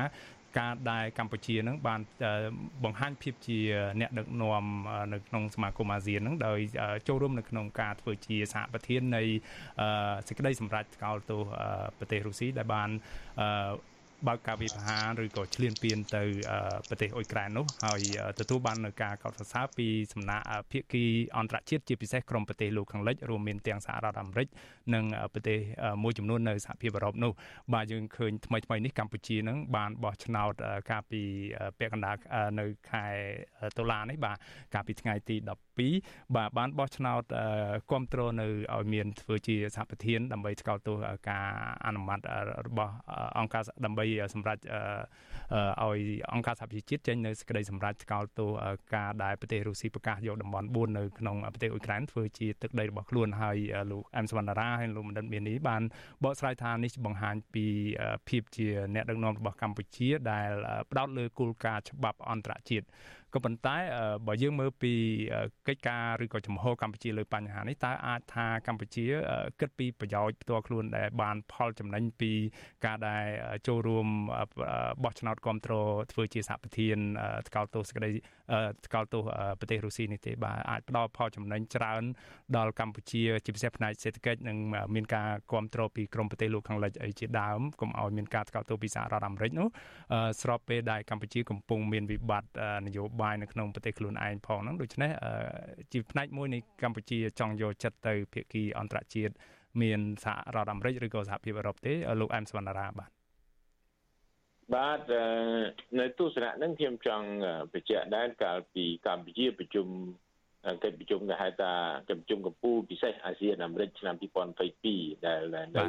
[0.59, 2.01] ការដែលកម្ពុជានឹងបាន
[2.83, 3.59] បង្ហាញភាពជា
[3.99, 4.65] អ្នកដឹកនាំ
[5.13, 6.59] នៅក្នុងសមាគមអាស៊ាននឹងដោយ
[7.07, 9.23] ចូលរួមនៅក្នុងការធ្វើជាសហប្រធាននៃ
[10.27, 11.41] សេចក្តីសម្រេចថ្កោលទោស
[11.97, 12.89] ប្រទេសរុស្ស៊ីដែលបាន
[14.27, 16.23] បើកការវិភាគឬក៏ឈ្លានពានទៅ
[16.87, 18.01] ប្រទេសអ៊ុយក្រែននោះហើយ
[18.39, 21.03] ទទួលបាននៅការកោតសរសើរពីសំណាក់ភាគី
[21.37, 24.47] អន្តរជាតិជាពិសេសក្រុមប្រទេសលោកខាងលិចរួមមានទាំងសហរដ្ឋអាមេរិក
[24.93, 25.03] និង
[25.33, 25.59] ប្រទេស
[26.03, 27.31] មួយចំនួននៅសហភាពអឺរ៉ុបនោះ
[27.73, 30.53] បាទយើងឃើញថ្មីថ្មីនេះកម្ពុជានឹងបានបោះឆ្នោត
[30.89, 31.21] កាលពី
[31.79, 32.15] ពាក់កណ្ដាល
[32.59, 33.05] នៅខែ
[33.77, 34.37] តុលានេះបាទ
[34.73, 35.35] កាលពីថ្ងៃទី
[35.81, 37.23] 12បាទបានបោះឆ្នោត
[37.89, 40.97] គ្រប់គ្រងនៅឲ្យមានធ្វើជាសហប្រធានដើម្បីថ្កោលទោស
[41.29, 41.45] ការ
[41.85, 42.19] អនុម័ត
[42.67, 42.93] របស់
[43.39, 45.99] អង្គការដើម្បីសម្រាប់ឲ្យ
[46.33, 48.49] អង្គការសហប្រជាជាតិចេញនៅសេចក្តីសម្រេចថ្កោលទោស
[48.95, 53.57] ការដែលប្រទេសរុស្ស៊ីប្រកាសយកតំបន់4នៅក្នុងប្រទេសអ៊ុយក្រែនធ្វើជាទឹកដីរបស់ខ្លួនហើយ
[53.91, 55.81] លោកអែមសវណ្ណារាហើយលោកបណ្ឌិតមាននេះបាន
[56.23, 57.65] បកស្រាយថានេះបង្ហាញពី
[58.29, 60.49] ភាពជាអ្នកដឹកនាំរបស់កម្ពុជាដែល
[60.91, 62.85] ផ្ដោតលើគោលការណ៍ច្បាប់អន្តរជាតិ
[63.33, 63.77] ក៏ប៉ុន្តែ
[64.27, 64.93] បើយើងមើលពី
[65.67, 69.05] កិច្ចការឬក៏ចំហកម្ពុជាលើបញ្ហានេះតើអាចថាកម្ពុជា
[69.59, 72.31] គិតពីប្រយោជន៍ផ្ទាល់ខ្លួនដែលបានផលចំណេញពី
[72.85, 73.25] ការដែល
[73.67, 74.07] ចូលរួម
[75.03, 76.97] បោះឆ្នោតគ្រប់គ្រងធ្វើជាសហប្រធាន
[77.47, 78.11] ថ្កោលទោសសេចក្តី
[78.85, 79.21] ថ្កោលទោស
[79.59, 82.03] ប្រទេសរុស្ស៊ីនេះទេបាទអាចផ្ដល់ផលចំណេញច្រើន
[82.57, 84.57] ដល់កម្ពុជាជាពិសេសផ្នែកសេដ្ឋកិច្ចនិង
[84.95, 89.67] មានការគ្រប់គ្រងពីក្រមប្រទេសលោកខាងលិចអីជាដើមកុំឲ្យមានការថ្កោលទោសពីសហរដ្ឋអាមេរិកនោះ
[90.41, 92.49] ស្របពេលដែលកម្ពុជាកំពុងមានវិបត្តិ
[92.87, 95.11] នយោបាយនៅក្នុងប្រទេសខ្លួនឯងផងហ្នឹងដូច្នេះ
[95.91, 99.33] ជាផ្នែកមួយនៃកម្ពុជាចង់យកចិត្តទៅភាគីអន្តរជាតិ
[99.81, 103.09] មានសហរដ្ឋអាមេរិកឬក៏សហភាពអឺរ៉ុបទេលោកអែមសវណ្ណារាបាទ
[104.75, 105.01] បាទ
[105.99, 107.27] នៅទស្សនៈហ្នឹងខ្ញុំចង់
[107.73, 109.87] បញ្ជាក់ដែរកាលពីកម្ពុជាប្រជុំ
[110.83, 111.71] កិច្ចប្រជុំគេហៅថា
[112.09, 114.15] កិច្ចប្រជុំកម្ពុជាពិសេសអាស៊ានអាមេរិកឆ្នាំ
[114.71, 115.85] 2022ដែលនៅ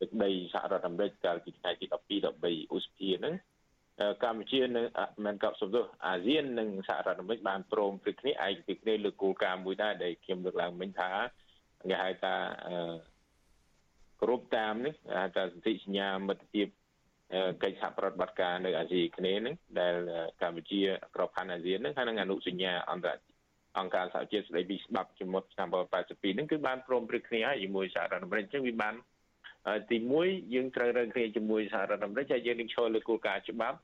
[0.00, 3.34] ទឹកដីសហរដ្ឋអាមេរិកកាលពីថ្ងៃទី12 13ឧសភាហ្នឹង
[4.22, 4.86] កម្ពុជានិង
[5.26, 11.10] មិនកប់សំទោសអាស៊ាននិងសហរដ្ឋអាមេរិកបានព្រមព្រឹកគ្នាឯកពីគ្នាលើគោលការណ៍មួយដែរដែលខ្ញុំលើកឡើងមិញថា
[11.90, 12.34] គេហៅថា
[14.22, 16.66] គ្រប់តាមនេះហៅថាសន្ធិសញ្ញាមិត្តភាព
[17.62, 19.94] កិច្ចសហប្រតិបត្តិការនៅអាស៊ីគ្នានឹងដែល
[20.42, 20.80] កម្ពុជា
[21.14, 23.36] ក្របខ័ណ្ឌអាស៊ាននឹងហើយនឹងអនុសញ្ញាអន្តរជាតិ
[23.78, 25.68] អង្គការសហជាតិស្តីពីច្បាប់ជាមួយឆ្នាំ
[26.02, 28.94] 82នឹងគឺបានព្រមព្រឹកគ្នាហើយជាមួយសហរដ្ឋអាមេរិកអញ្ចឹងវាបាន
[29.90, 29.96] ទី
[30.26, 33.78] 1យើងត្រូវរើគ្នាជាមួយសហរដ្ឋអាមេរិកហើយយើងនឹងឈរលើគោលការណ៍ច្បាប់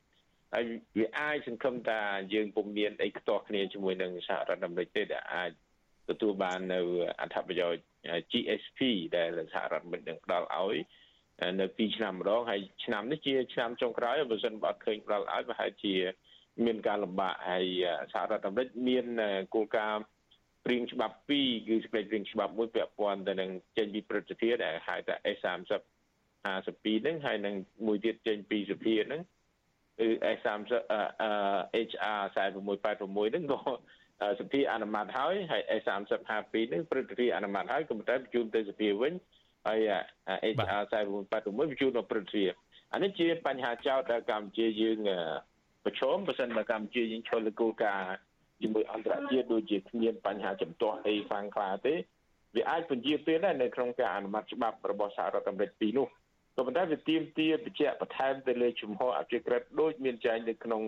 [0.54, 0.64] ហើយ
[0.98, 2.00] វាអាចសង្ឃឹមថា
[2.34, 5.50] យើងពុំមានអីខ្ទាស់គ្នាជាមួយនឹងសហរដ្ឋអាមេរិកទេដែលអាច
[6.08, 6.80] ទទួលបាននៅ
[7.20, 7.82] អត្ថប្រយោជន៍
[8.30, 8.80] GSP
[9.16, 10.76] ដែលសហរដ្ឋអាមេរិកនឹងផ្ដល់ឲ្យ
[11.60, 15.94] នៅ2ឆ្នាំម្ដងហើយឆ្នាំនេះជាឆ្នាំចុងក្រោយបើមិនបើអត់ឃើញផ្ដល់ឲ្យប្រហែលជា
[16.64, 17.66] មានការលំបាកហើយ
[18.12, 19.06] សហរដ្ឋអាមេរិកមាន
[19.54, 20.04] គោលការណ៍
[20.64, 25.72] ព្រៀងច្បាប់2គឺសេចក្តីព្រៀងច្បាប់មួយពាក់ព័ន្ធទៅនឹងចេញពីព្រឹទ្ធសភាដែលហៅថា S30
[26.42, 27.54] 52ហ្នឹងហើយនឹង
[27.86, 29.22] មួយទៀតចេញពីសភាហ្នឹង
[30.00, 30.72] គឺ S30
[31.88, 33.60] HR 4686ហ្នឹងក៏
[34.40, 39.12] សភាអនុម័តហើយហើយ S30 52ហ្នឹងព្រឹទ្ធសភាអនុម័តហើយក៏តែបញ្ជូនទៅសភាវិញ
[39.66, 39.80] ហើយ
[40.56, 42.44] HR 4486បញ្ជូនទៅព្រឹទ្ធសភា
[42.92, 44.98] អានេះជាបញ្ហាចោតដែលកម្ពុជាយើង
[45.84, 48.16] ប្រឈមបើសិនបើកម្ពុជាយើងឈលលើគោលការណ៍
[48.62, 51.94] ជាមួយអន្តរជាតិដូចជាគ្មានបញ្ហាចំទាស់អីខ្លាំងខ្លាទេ
[52.56, 56.06] វាអាចពន្យាពេលដែរនៅក្នុងការអនុម័តច្បាប់របស់សហរដ្ឋអាមេរិកពីនោះ
[56.56, 60.82] ក៏ប៉ុន្តែវាទាមទារបញ្ជាក់បន្ថែមទៅលើជំហរអភិក្រិតដូចមានចែងនៅក្នុង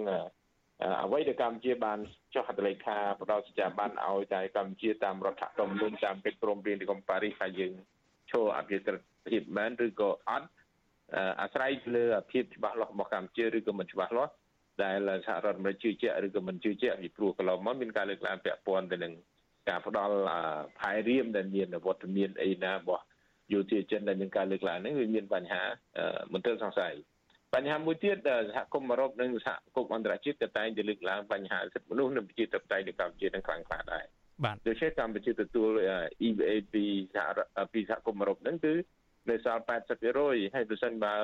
[1.02, 1.98] អ្វីដែលកម្ពុជាបាន
[2.34, 7.72] ចុះហត្ថលេខាផ្ដល់សច្ចាប័នឲ្យតែកម្ពុជាតាមរដ្ឋធម្មនុញ្ញតាមកិច្ចព្រមព្រៀងទីក្រុងប៉ារីសថាយើង
[8.30, 10.48] ឈរអភិក្រិតភាពមែនឬក៏អត់
[11.40, 14.32] អាស្រ័យលើភាពច្បាស់លាស់របស់កម្ពុជាឬក៏មិនច្បាស់លាស់
[14.82, 19.12] ដែលសហរដ្ឋអាមេរិកជឿជាក់ឬក៏មិនជឿជាក់ពីព្រោះកន្លងមកមានការលើកឡើងពាក់ព័ន្ធទៅនឹង
[19.68, 20.16] ការផ្ដល់
[20.78, 23.04] ផែរៀមដែលមានវត្តមានអីណារបស់
[23.52, 25.62] យោធាចិនដែលមានការលើកឡើងនេះវាមានបញ្ហា
[26.32, 26.94] មន្ទិលសង្ស័យ
[27.54, 28.18] បញ្ហាមួយទៀត
[28.48, 34.04] សហគមន៍អឺរ៉ុបនិងសហគមន៍អន្តរជាតិក៏តែងតែលើកឡើងបញ្ហាសិទ្ធិមនុស្សនិងប្រជាធិបតេយ្យនៅកម្ពុជានឹងខ្លាំងក្លាដែរ
[34.44, 35.68] បាទដូច្នេះកម្ពុជាទទួល
[36.26, 37.26] EBA ពីសហ
[37.72, 38.74] ពីសហគមន៍អឺរ៉ុបហ្នឹងគឺ
[39.30, 41.14] នៅសល់80%ហើយប្រសិនបើ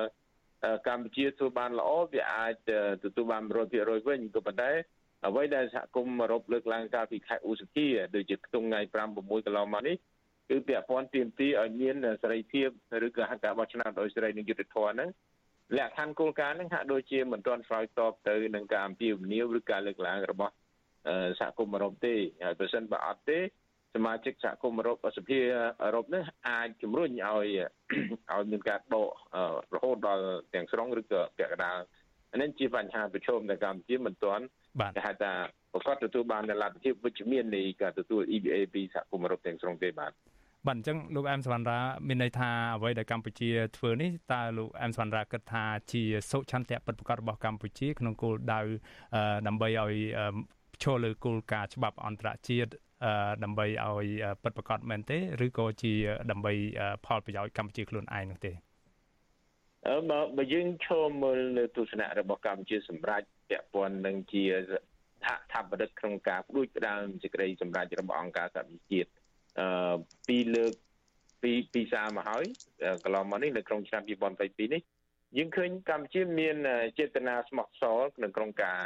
[0.87, 2.55] កម្ពុជាធ្វើបានល្អវាអាច
[3.03, 3.43] ទទួលបាន
[3.75, 4.71] 100%វិញក៏ប៉ុន្តែ
[5.27, 9.95] អ្វីដែលសហគមន៍អឺរ៉ុបលើកឡើងកាលពីខែឧសភាដូចជាខ្ទង់ថ្ងៃ5 6កន្លងមកនេះ
[10.49, 12.67] គឺពាក់ព័ន្ធទាមទារឲ្យមានសេរីភាព
[13.05, 15.09] ឬក៏ហៅការបោះឆ្នោតដោយសេរីនិងយុត្តិធម៌ហ្នឹង
[15.77, 20.53] លក្ខខណ្ឌគោលការណ៍ហ្នឹងហាក់ដូចជាមិនទាន់ឆ្លើយតបទៅនឹងការអំពាវនាវឬការលើកឡើងរបស់
[21.39, 23.39] សហគមន៍អឺរ៉ុបទេហើយបើសិនបើអត់ទេ
[23.95, 25.39] សមាជិកសហគមន៍អឺរ៉ុបសភា
[25.83, 29.09] អឺរ៉ុបនេះអាចជំរុញឲ្យឲ្យមានការដក
[29.73, 31.77] រហូតដល់ទាំងស្រុងឬក៏ពាក់កណ្ដាល
[32.41, 34.43] នេះជាបញ្ហាប្រឈមដែលកម្ពុជាមិនទាន់
[34.95, 35.31] គេហៅថា
[35.73, 40.11] ប្រកាសទទួលបានលទ្ធភាពវិជ្ជមាននៃការទទួល EBA ពីសហគមន៍អឺរ៉ុបទាំងស្រុងទេបាទ
[40.67, 48.61] បាទអញ្ចឹងលោកអែមសវណ្ណរាមានន័យថាអ្វីដែលកម្ពុជាធ្វើនេះតើលោកអែមសវណ្ណរាគិតថាជាសុឆន្ទៈពិតប្រាកដរបស់កម្ពុជាក្នុងគោលដៅ
[49.47, 49.95] ដើម្បីឲ្យ
[50.83, 52.71] ឈលលើគោលការណ៍ច្បាប់អន្តរជាតិ
[53.43, 54.07] ដើម្បីឲ្យ
[54.43, 55.93] ពិតប្រាកដមែនទេឬក៏ជា
[56.31, 56.53] ដើម្បី
[57.05, 58.53] ផលប្រយោជន៍កម្ពុជាខ្លួនឯងនោះទេ
[59.87, 64.43] អឺបើបើយើងឈរមើលនៅទស្សនៈរបស់កម្ពុជាសម្រាប់ពាក់ព័ន្ធនឹងជា
[65.23, 69.09] ថាថាបរិទ្ធក្នុងការផ្ដួចផ្ដើមសេចក្តីសម្រេចរបស់អង្គការសហប្រជាជាតិ
[69.59, 69.95] អឺ
[70.27, 70.73] ពីរលើក
[71.43, 72.45] ពីពីសារមកហើយ
[73.03, 74.81] កន្លងមកនេះនៅក្នុងឆ្នាំ2022នេះ
[75.37, 76.55] យើងឃើញកម្ពុជាមាន
[76.99, 78.79] ចេតនាស្មោះសរក្នុងក្នុងការ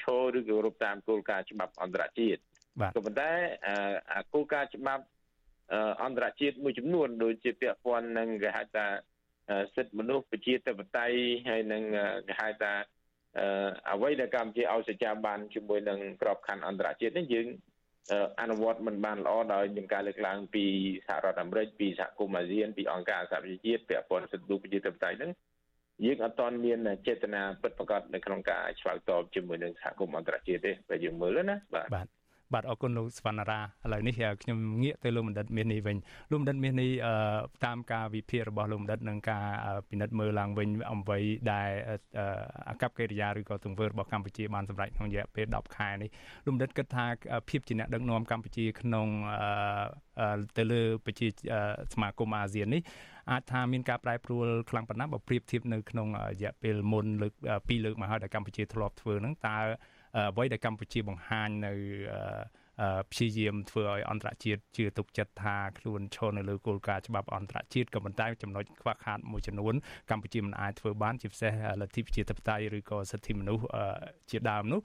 [0.00, 2.40] ឈរឬគោរពតាមគោលការណ៍ច្បាប់អន្តរជាតិ
[2.94, 3.30] ក៏ប៉ុន្តែ
[4.12, 5.04] អាគោលការណ៍ច្បាប់
[6.02, 8.86] អន្តរជាតិមួយចំនួនដូចជាពាក់ព័ន្ធនឹងគេហៅថា
[9.74, 11.18] សិទ្ធិមនុស្សប្រជាធិបតេយ្យ
[11.50, 11.82] ហើយនឹង
[12.28, 12.72] គេហៅថា
[13.92, 17.46] អ្វីដែលកម្ពុជាឲ្យសច្ចាប័នជាមួយនឹងក្របខ័ណ្ឌអន្តរជាតិនេះយើង
[18.40, 20.64] អនុវត្តមិនបានល្អដោយមានការលើកឡើងពី
[21.06, 25.30] សហរដ្ឋអាមេរិកពីសហគមន៍អាស៊ានពីអង្គការសហប្រជាជាតិពាក់ព័ន្ធសិទ្ធិមនុស្សប្រជាធិបតេយ្យហ្នឹង
[26.04, 32.06] យើងអត់ទាន់មានចេតនាពិតប្រាកដនៅក្នុងការឆ្លើយតបជាមួយនឹងសហគមន៍អន្តរជាតិទេបើយើងមើលណាបាទបាទ
[32.52, 35.96] បាទអរគុណលោកសវណ្ណារាឥឡូវនេះខ្ញុំងាកទៅលោកបណ្ឌិតមាសនេះវិញ
[36.30, 36.90] លោកបណ្ឌិតមាសនេះ
[37.64, 39.46] តាមការវិភាគរបស់លោកបណ្ឌិតនិងការ
[39.88, 41.22] ពិនិត្យមើលឡើងវិញអំវ័យ
[41.52, 41.70] ដែល
[42.68, 46.10] អកប្បកិរិយាឬក៏ទង្វើរបស់កម្ពុជាបានសម្រេចក្នុងរយៈពេល10ខែនេះ
[46.44, 47.04] លោកបណ្ឌិតគិតថា
[47.48, 49.06] ភាពជាអ្នកដឹកនាំកម្ពុជាក្នុង
[50.56, 51.28] ទៅលើប្រជា
[51.92, 52.82] សមាគមអាស៊ាននេះ
[53.30, 57.32] អាចថាមានការប្រែប្រួលខ្លាំងប៉ុណ្ណាបើប្រៀបធៀបនៅក្នុងរយៈពេលមុនលើក
[57.68, 59.58] ពីរលើកមកហើយដែលកម្ពុជាធ្លាប់ធ្វើហ្នឹងតើ
[60.34, 61.72] អ្វីដែលកម្ពុជាបង្ហាញនៅ
[63.10, 69.74] ព្យាយាមធ្វើឲ្យអន្តរជាតិជឿទុកចិត្តថាខ្លួនឈរនៅលើគោលការណ៍ច្បាប់អន្តរជាតិក៏ប៉ុន្តែចំណុចខ្វះខាតមួយចំនួន
[70.10, 73.64] កម្ពុជាមិនអាចធ្វើបានជាពិសេសលទ្ធិប្រជាធិបតេយ្យឬក៏សិទ្ធិមនុស្ស
[74.30, 74.80] ជាដើមនោះ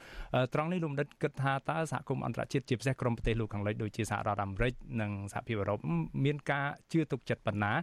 [0.54, 5.80] ត្រង់នេះលោកមនិតគិតថាតើសហគមន៍អន្តរជាតិជាពិសេសក្រុមប្រទេសលោកខាងលិចដូចជាសហរដ្ឋអាមេរិកនិងសហភាពអឺរ៉ុប
[6.26, 7.74] មានការជឿទុកចិត្តប៉ុណ្ណា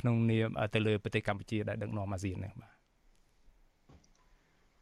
[0.00, 2.75] ក្នុងនាមទៅលើប្រទេសកម្ពុជាដែលដឹកនាំអាស៊ាននេះបាទ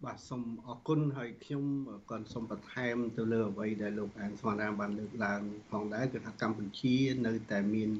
[0.04, 1.64] បាទសូមអរគុណហើយខ្ញុំ
[2.10, 5.40] ក៏សូមបន្ថែមទៅលើអ្វីដែលលោកអានស្មានរាបានលើកឡើង
[5.70, 6.96] ផងដែរគឺថាកម្ពុជា
[7.26, 7.90] នៅតែមាន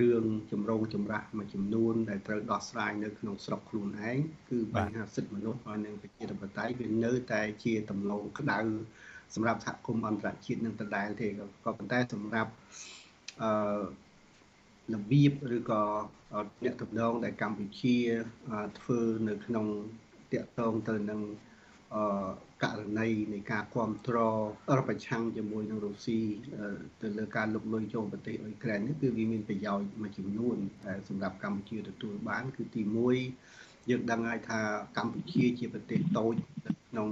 [0.00, 4.18] រឿងចម្រូងចម្រាសមួយចំនួនដែលត្រូវដោះស្រាយនៅក្នុងស្រុកខ្លួនឯង
[4.50, 8.58] គឺបញ្ហាសិទ្ធិមនុស្សហើយនិងប្រជាធិបតេយ្យវានៅតែជាដំណងក្តៅ
[9.34, 12.50] សម្រាប់សហគមន៍អន្តរជាតិនឹងដដែលទេក៏ប៉ុន្តែសម្រាប់
[13.42, 13.50] អឺ
[14.94, 15.82] របៀបឬក៏
[16.64, 17.96] អ្នកតំណងដែលកម្ពុជា
[18.80, 19.66] ធ្វើនៅក្នុង
[20.32, 21.20] តាក់ទងទៅនឹង
[21.94, 22.02] អឺ
[22.64, 24.38] ករណីនៃការគ្រប់គ្រង
[24.78, 26.20] រប្រឆាំងជាមួយនឹងរុស្ស៊ី
[27.02, 30.56] ទៅលើការលុកលុយចូលប្រទេសអ៊ុយក្រែននេះគឺវាមានប្រយោជន៍មួយចំនួន
[30.86, 32.82] ដែលសម្រាប់កម្ពុជាទទួលបាន គឺទី
[33.36, 34.60] 1យើងដឹងហើយថា
[34.96, 36.34] កម្ពុជាជាប្រទេសតូច
[36.90, 37.08] ក្នុង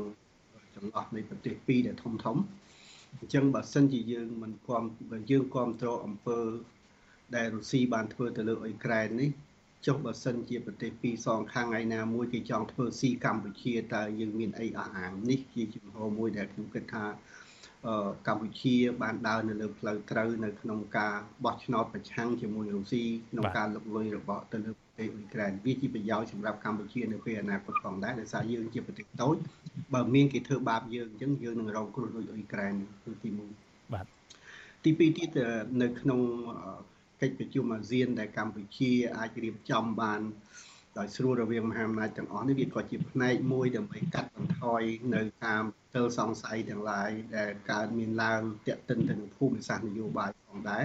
[0.75, 2.37] ចន្លោះនៃប្រទេសពីរដែលធំធំ
[3.19, 4.89] អញ្ចឹងបើសិនជាយើងមិនគ្រប់
[5.31, 6.41] យើងគ្រប់គ្រងអំពើ
[7.37, 9.31] ដែលរុស្ស៊ីបានធ្វើទៅលើអ៊ុយក្រែននេះ
[9.87, 17.05] ចុះបើសិនជាប្រទេសពីរសងខាងថ្ងៃណាមួយគេចង់ធ្វើស៊ីកម្ពុជាតើយើងមានអីអះអាងនេះជាជំហរមួយដែលខ្ញុំគិតថា
[18.29, 21.15] កម្ពុជាបានដើរនៅលើផ្លូវត្រូវនៅក្នុងការ
[21.45, 29.37] បោះឆ្នោតប្រឆាំងជាមួយរុស្ស៊ីក្នុងការលុកលុយរបស់ទៅលើប្រទេសអ៊ុយក្រែនវាជាប្រយោជន៍សម្រាប់កម្ពុជានៅពេលអនាគតផងដែរដោយសារយើងជាប្រទេសតូច
[29.95, 32.75] បើមានគេធ្វើបាបយើងអញ្ចឹងយើងនឹងរងគ្រោះដោយអ៊ុយក្រែន
[33.23, 33.31] ទី
[33.61, 34.07] 1បាទ
[34.85, 35.29] ទី2ទៀត
[35.83, 36.21] នៅក្នុង
[37.21, 40.21] កិច្ចប្រជុំអាស៊ានដែលកម្ពុជាអាចរៀបចំបាន
[40.99, 44.83] ដោយស្រួលរវាងមហាអំណាចទាំងអស់នេះវាក៏ជាផ្នែកមួយដើម្បីកាត់បន្ថយ
[45.15, 45.63] នៅតាម
[45.95, 50.85] ទិលសង្ស័យទាំងឡាយដែលកើតមានឡើងតាក់ទិនទៅនឹងភូមិសាស្ត្រនយោបាយផងដែរ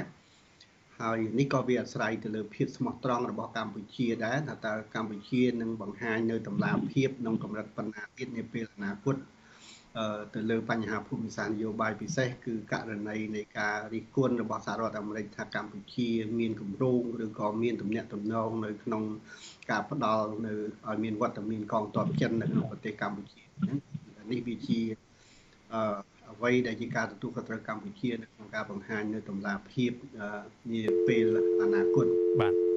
[0.99, 9.15] ហើយនេះក៏វាអាស្រ័យទៅលើភាពស្មោះត្រង់របស់កម្ពុជាដែរថាតើកម្ពុជានឹងបង្ហាញនៅតម្លាភាពក្នុងកម្រិតប៉ុណ្ណាទៀតនាពេលអនាគត
[10.33, 16.09] ទៅលើបញ្ហាភូមិសាស្ត្រនយោបាយពិសេសគឺករណីនៃការរិះគន់របស់សហរដ្ឋអាមេរិកថាកម្ពុជា
[16.39, 19.03] មានគម្រោងឬក៏មានទំនាក់ទំនងនៅក្នុង
[19.69, 20.53] ការផ្ដល់នៅ
[20.87, 23.41] ឲ្យមានវត្តមានកងទ័ពចិននៅក្នុងប្រទេសកម្ពុជា
[24.31, 24.81] នេះវាជា
[25.73, 25.81] អឺ
[26.31, 29.91] អ្វីដែលជាការទទួលខុសត្រូវកម្ពុជានៅក្នុងការបង្ហាញនៅតម្លាភាព
[30.73, 31.25] នាពេល
[31.61, 32.05] អនាគត
[32.41, 32.68] បាទហើយ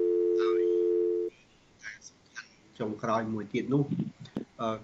[2.82, 3.84] ចុងក្រោយមួយទៀតនោះ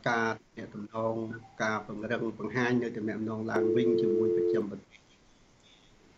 [0.08, 1.14] ការអ្នកតំណង
[1.62, 3.18] ការពង្រឹងបង្ហាញនៅតំណែង
[3.50, 5.00] ឡើងវិញជាមួយប្រចាំប្រទេស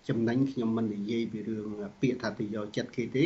[0.09, 1.67] ចំណេញខ្ញុំមិននិយាយពីរឿង
[2.01, 3.25] ពាក្យថាទៅយកចិត្តគេទេ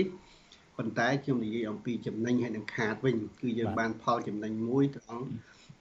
[0.77, 5.27] ប៉ុន្តែខ្ញុំនិយាយអំពីចំណេញហើយនឹងខាតវិញគឺយើងបានផលចំណេញមួយត្រង់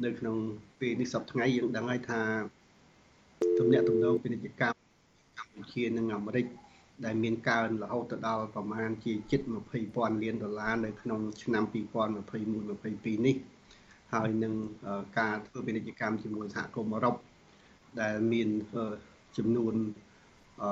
[0.03, 0.37] នៅក្នុង
[0.79, 2.21] ពេលនេះសប្តាហ៍ថ្ងៃយើងដឹងហើយថា
[3.59, 4.79] ទំនាក់ទំនងពាណិជ្ជកម្ម
[5.37, 6.45] កម្ពុជានិងអាមេរិក
[7.05, 9.41] ដែលមានកើនរហូតទៅដល់ប្រមាណជាជិត
[9.81, 13.35] 20,000លានដុល្លារនៅក្នុងឆ្នាំ2021-22នេះ
[14.13, 14.53] ហើយនឹង
[15.19, 17.15] ការធ្វើពាណិជ្ជកម្មជាមួយសហគមន៍អឺរ៉ុប
[18.01, 18.49] ដែលមាន
[19.37, 19.75] ចំនួន
[20.61, 20.65] អ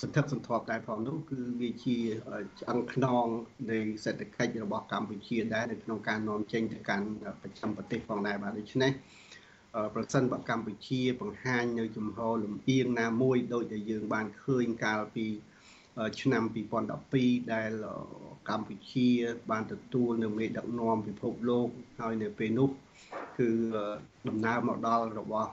[0.00, 1.96] សន្ធឹកសន្ធាប់ដែរផងនោះគឺវាជា
[2.60, 3.26] ឆ្អឹងខ្នង
[3.70, 7.06] នៃសេដ្ឋកិច្ចរបស់កម្ពុជាដែរនៅក្នុងការនាំចេញទៅកាន់
[7.42, 8.92] ប្រចាំប្រទេសផងដែរបាទដូច្នេះ
[9.94, 15.26] ប្រសិនបើកម្ពុជាបង្ហាញនៅជំហរលំអៀងណាមួយដោយដែលយើងបានឃើញកាលពី
[16.20, 16.42] ឆ្នាំ
[16.96, 17.70] 2012ដែល
[18.48, 19.08] កម្ពុជា
[19.50, 21.68] បានទទួលនៅមេដឹកនាំពិភពលោក
[22.00, 22.70] ហើយនៅពេលនោះ
[23.38, 23.48] គឺ
[24.28, 25.50] ដំណើរមកដល់របស់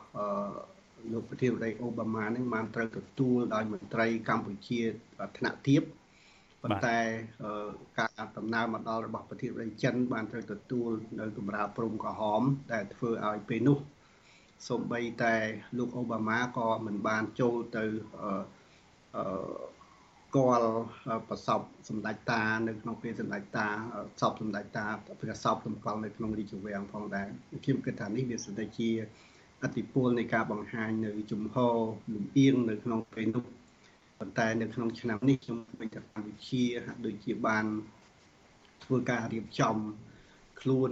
[1.11, 4.79] លោកប្រធានាធិបតីអូបាម៉ានឹងបានត្រូវទទួលដោយមន្ត្រីកម្ពុជា
[5.37, 5.83] ថ្នាក់ទាប
[6.63, 6.99] ប៉ុន្តែ
[7.99, 10.89] ការដំណើរមកដល់របស់ប្រធានាធិបតីចិន បានត្រូវទទួល
[11.19, 12.41] នៅកម្រាលព្រំក្រហម
[12.73, 13.77] ដែលធ្វើឲ្យពេលនោះ
[14.69, 15.35] សូម្បីតែ
[15.77, 17.85] លោកអូបាម៉ាក៏មិនបានចូលទៅ
[19.15, 19.72] អឺ
[20.35, 20.69] គាល់
[21.29, 21.59] ប្រសព
[21.89, 23.67] សម្ដេចតានៅក្នុងពេលសម្ដេចតា
[24.21, 24.85] សពសម្ដេចតា
[25.21, 27.27] ព្រះសពសម្គាល់នៅក្នុងរាជវាំងផងដែរ
[27.63, 28.89] ខ្ញុំគិតថានេះវាស្ទើរជា
[29.63, 31.77] អតិពលនៃការបង្ហាញនៅជំហរ
[32.13, 33.43] លំអៀងនៅក្នុងពេលនោះ
[34.19, 37.65] ប៉ុន្តែនៅក្នុងឆ្នាំនេះខ្ញុំឃើញថាកម្ពុជាហាក់ដូចជាបាន
[38.83, 39.75] ធ្វើការរៀបចំ
[40.61, 40.91] ខ្លួន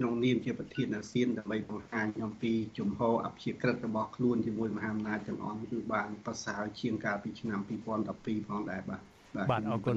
[0.00, 7.60] ក្នុងនាមជាប្រធានអាស៊ានដើម្បីបង្ហាញអំពីជំហរអព្យាក្រឹតរបស់ខ្លួនជាមួយមហាអំណាចទាំងអស់គឺបានប្រសើរជាងកាលពីឆ្នាំ
[8.08, 9.02] 2012ផងដែរបាទ
[9.50, 9.96] បាទអរគុណ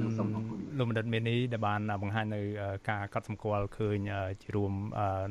[0.79, 2.41] លោកបណ្ឌិតមេនីដែលបានបង្ហាញនៅ
[2.89, 3.97] ការកត់សម្គាល់ឃើញ
[4.43, 4.73] ជារួម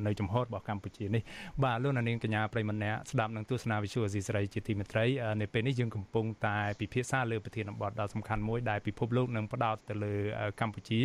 [0.06, 1.22] នៅចំហររបស់កម្ពុជានេះ
[1.64, 5.04] បាទលោកនាងកញ្ញាប្រិមម្នាក់ស្ដាប់នឹងទស្សនាវិទ្យុអេស៊ីស្រីជាទីមេត្រី
[5.40, 10.14] នៅពេលនេះយើងកំពុងតែពិភាក្សាលើប្រធានបទដ៏សំខាន់មួយដែលពិភពលោកនឹងផ្ដោតទៅលើ
[10.60, 11.00] កម្ពុជា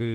[0.00, 0.10] គឺ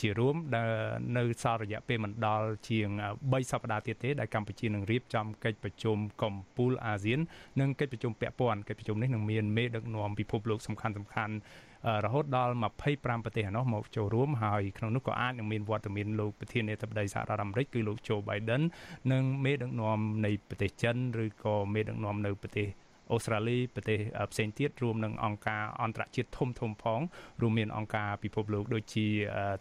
[0.00, 0.68] ជារួមដែល
[1.16, 2.88] នៅសល់រយៈពេលមិនដល់ជាង
[3.20, 7.20] 3សប្តាហ៍ទៀតទេដែលកម្ពុជានឹងរៀបចំកិច្ចប្រជុំកំពូលអាស៊ាន
[7.60, 11.34] និងកិច្ចប្រជុំពាក់ព័ន្ធកិច្ចប្រជុំនេះនឹងមានមេដឹកនាំពិភពលោកសំខាន់សំខាន់
[12.04, 12.54] រហូតដល់
[12.84, 18.62] 25ប្រទេសឯណោះមកចូលរួមហើយក្នុងនោះក៏អាចនឹងមានវត្តមានលោកប្រធានាធិបតីសហរដ្ឋអាមេរិកគឺលោក Joe Biden
[19.12, 22.68] និងមេដឹកនាំនៃប្រទេសចិនឬក៏មេដឹកនាំនៅប្រទេស
[23.12, 24.00] អូស្ត្រាលីប្រទេស
[24.32, 27.00] ផ្សេងទៀតរួមនឹងអង្គការអន្តរជាតិធំធំផង
[27.42, 29.06] រួមមានអង្គការពិភពលោកដូចជា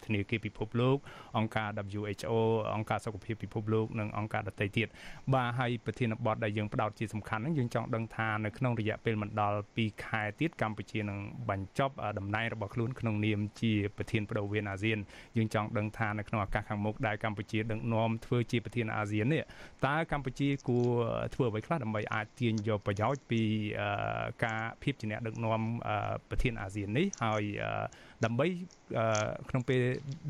[0.06, 0.98] ធនាគារពិភពលោក
[1.38, 2.34] អង្គការ WHO
[2.76, 4.88] អង្គការសុខភាពពិភពលោកនិងអង្គការដទៃទៀត
[5.34, 14.98] បាទហើយប្រធានបទដែលយើងផ្ដោតជាសំខាន់ហ្នឹងយើងចង់ដឹងថានៅក្នុងរយៈពេលមិនដល់2ខែទៀតកម្ពុជានឹងបញ្ចប់តំណែងរបស់ខ្លួនក្នុងនាមជាប្រធានបដូវវេនអាស៊ាន
[15.38, 19.44] យើងចង់ដឹងថានៅក្នុងឱកាសខាងមុខដែលកម្ពុជាដឹកនាំធ្វើជាប្រធានអាស៊ាននេះ
[19.86, 20.88] តើកម្ពុជាគួរ
[21.34, 23.41] ធ្វើអ្វីខ្លះដើម្បីអាចទាញយកប្រយោជន៍ពី
[24.44, 25.62] ការភាពជាអ្នកដឹកនាំ
[26.30, 27.44] ប្រធានអាស៊ាននេះហើយ
[28.26, 28.48] ដើម្បី
[29.50, 29.80] ក្នុងពេល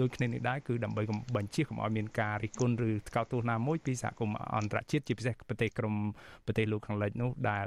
[0.01, 1.03] ដូចគ្នានេះដែរគឺដើម្បី
[1.36, 5.95] បញ្ជាកុំឲ្យមានការរិះគន់ឬថ្កោលទោសណាមួយពីសហគមន៍អន្តរជាតិជាពិសេសប្រទេសក្រុម
[6.45, 7.66] ប្រទេសលោកខាងលិចនោះដែល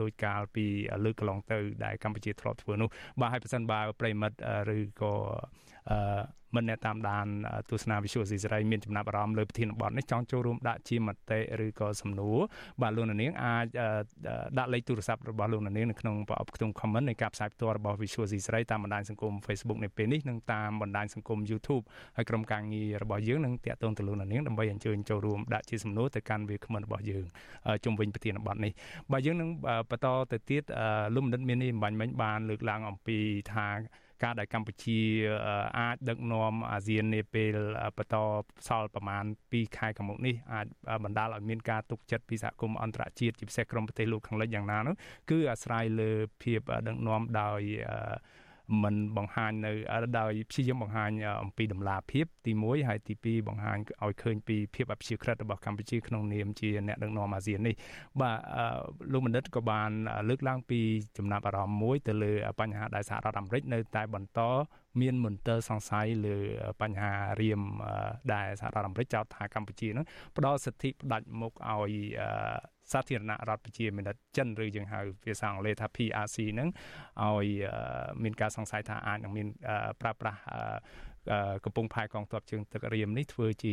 [0.00, 0.66] ដោយកាលពី
[1.04, 2.88] លើកកន្លងទៅដែលកម្ពុជាធ្លាប់ធ្វើនោះ
[3.20, 4.36] បាទហើយប្រសិនបើប្រិមិត្ត
[4.76, 5.12] ឬក៏
[6.54, 7.26] អឺមិនអ្នកតាមដាន
[7.70, 12.38] ទស្សនាវិទ្យុស៊ីសេរីមានចំណាប់អារម្មណ៍លើប្រធានបទនេះចង់ចូលរួមដាក់ជាមតិឬក៏សំណួរ
[12.82, 13.66] បាទលោកនាងអាច
[14.58, 21.84] ដាក់លេខទូរស័ព្ទរបស់លោកនាងនៅក្នុងប្រអប់ខ្ទង់ comment នៃការផ្សាយផ្ទាល់របស់ Visual ស៊ីសេរីតាមបណ្ដាញសង្គម Facebook នៅពេលនេះនិងតាមបណ្ដាញសង្គម YouTube
[22.16, 27.24] ហើយក្រុមការងាររបស់យើងនឹងតាក់ទងទៅលោកនាងដើម្បីអញ្ជើញចូលរួមដាក់ជាសំណួរទៅកាន់វា comment របស់យើង
[27.84, 28.72] ជុំវិញប្រធានបទនេះ
[29.12, 29.50] បាទយើងនឹង
[29.90, 30.62] បន្តទៅទៀត
[31.14, 33.18] លោកមនិតមាននេះអំបញ្ញមិញបានលើកឡើងអំពី
[33.54, 33.68] ថា
[34.22, 35.00] ការដែលកម្ពុជា
[35.78, 37.54] អាចដឹកនាំអាស៊ាននាពេល
[37.98, 38.16] បន្ត
[38.68, 40.66] សល់ប្រមាណ2ខែខាងមុខនេះអាច
[41.04, 44.94] បណ្ដាលឲ្យមានការទុកចិត្តពីសហគមន៍អន្តរជាតិជាពិសេសក្រុមប្រទេសលោកខាងលិចយ៉ាងណានោះ
[45.30, 46.10] គឺអាស្រ័យលើ
[46.42, 47.60] ភាពដឹកនាំដោយ
[48.82, 49.72] មិនបង្ហាញនៅ
[50.18, 51.10] ដោយព្យាយាមបង្ហាញ
[51.42, 57.74] អំពីដំណាភាពទី1ហើយទី2បង្ហាញឲ្យឃើញពីភាពអព្យាក្រឹតរបស់កម្ពុជាក្នុងនាមជាអ្នកដឹកនាំអាស៊ាននេះ
[58.20, 58.38] បាទ
[59.12, 59.90] លោកបណ្ឌិតក៏បាន
[60.28, 60.80] លើកឡើងពី
[61.18, 64.40] ចំណាប់អារម្មណ៍មួយទៅលើបញ្ហាដែលសហរដ្ឋអាមេរិកនៅតែបន្ត
[65.00, 66.36] មានមន្ទិលសង្ស័យលើ
[66.82, 67.62] បញ្ហារៀម
[68.34, 70.06] ដែលសហរដ្ឋអាមេរិកចោទថាកម្ពុជានឹង
[70.36, 71.92] ផ្ដល់សិទ្ធិផ្ដាច់មុខឲ្យ
[72.92, 76.68] សាធារណរដ្ឋប្រជាមានិតចិនឬយើងហៅភាសាអង់គ្លេសថា PRC ហ្នឹង
[77.22, 77.46] ឲ្យ
[78.22, 79.48] មានការសង្ស័យថាអាចនឹងមាន
[80.00, 80.40] ប្រើប្រាស់
[81.64, 83.72] កំពង់ផែកងទ័ពជើងទឹករៀមនេះធ្វើជា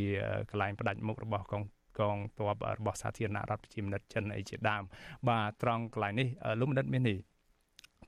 [0.50, 1.64] កន្លែងផ្ដាច់មុខរបស់កង
[2.00, 4.84] កងទ័ពរបស់សាធារណរដ្ឋប្រជាមានិតចិនអីជាដើម
[5.28, 6.28] បាទត្រង់កន្លែងនេះ
[6.60, 7.18] លោកមនិតមាននេះ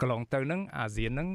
[0.02, 1.30] កន្លងទៅហ្នឹងអាស៊ានហ្នឹង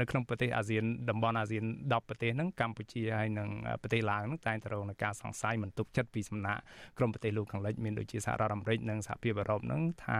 [0.00, 3.48] នៅក្នុងប្រទេសអាស៊ានតំបន់អាស៊ាន10ប្រទេសហ្នឹងកម្ពុជាហើយនិង
[3.82, 6.60] ប្រទេសឡាវហ្នឹងតែងតែរងនឹងការសង្ស័យមិនទុកចិត្តពីសំណាក់
[6.98, 10.18] ក្រុមប្រទេសលោកខាងលិចមានដូចជាសហរដ្ឋអាមេរិកនិងសហភាពអឺរ៉ុបហ្នឹងថា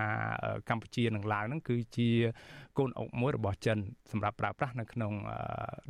[0.69, 2.11] កម្ពុជានិងឡាវហ្នឹងគឺជា
[2.79, 3.79] កូនអុកមួយរបស់ចិន
[4.13, 5.13] សម្រាប់ប្រើប្រាស់នៅក្នុង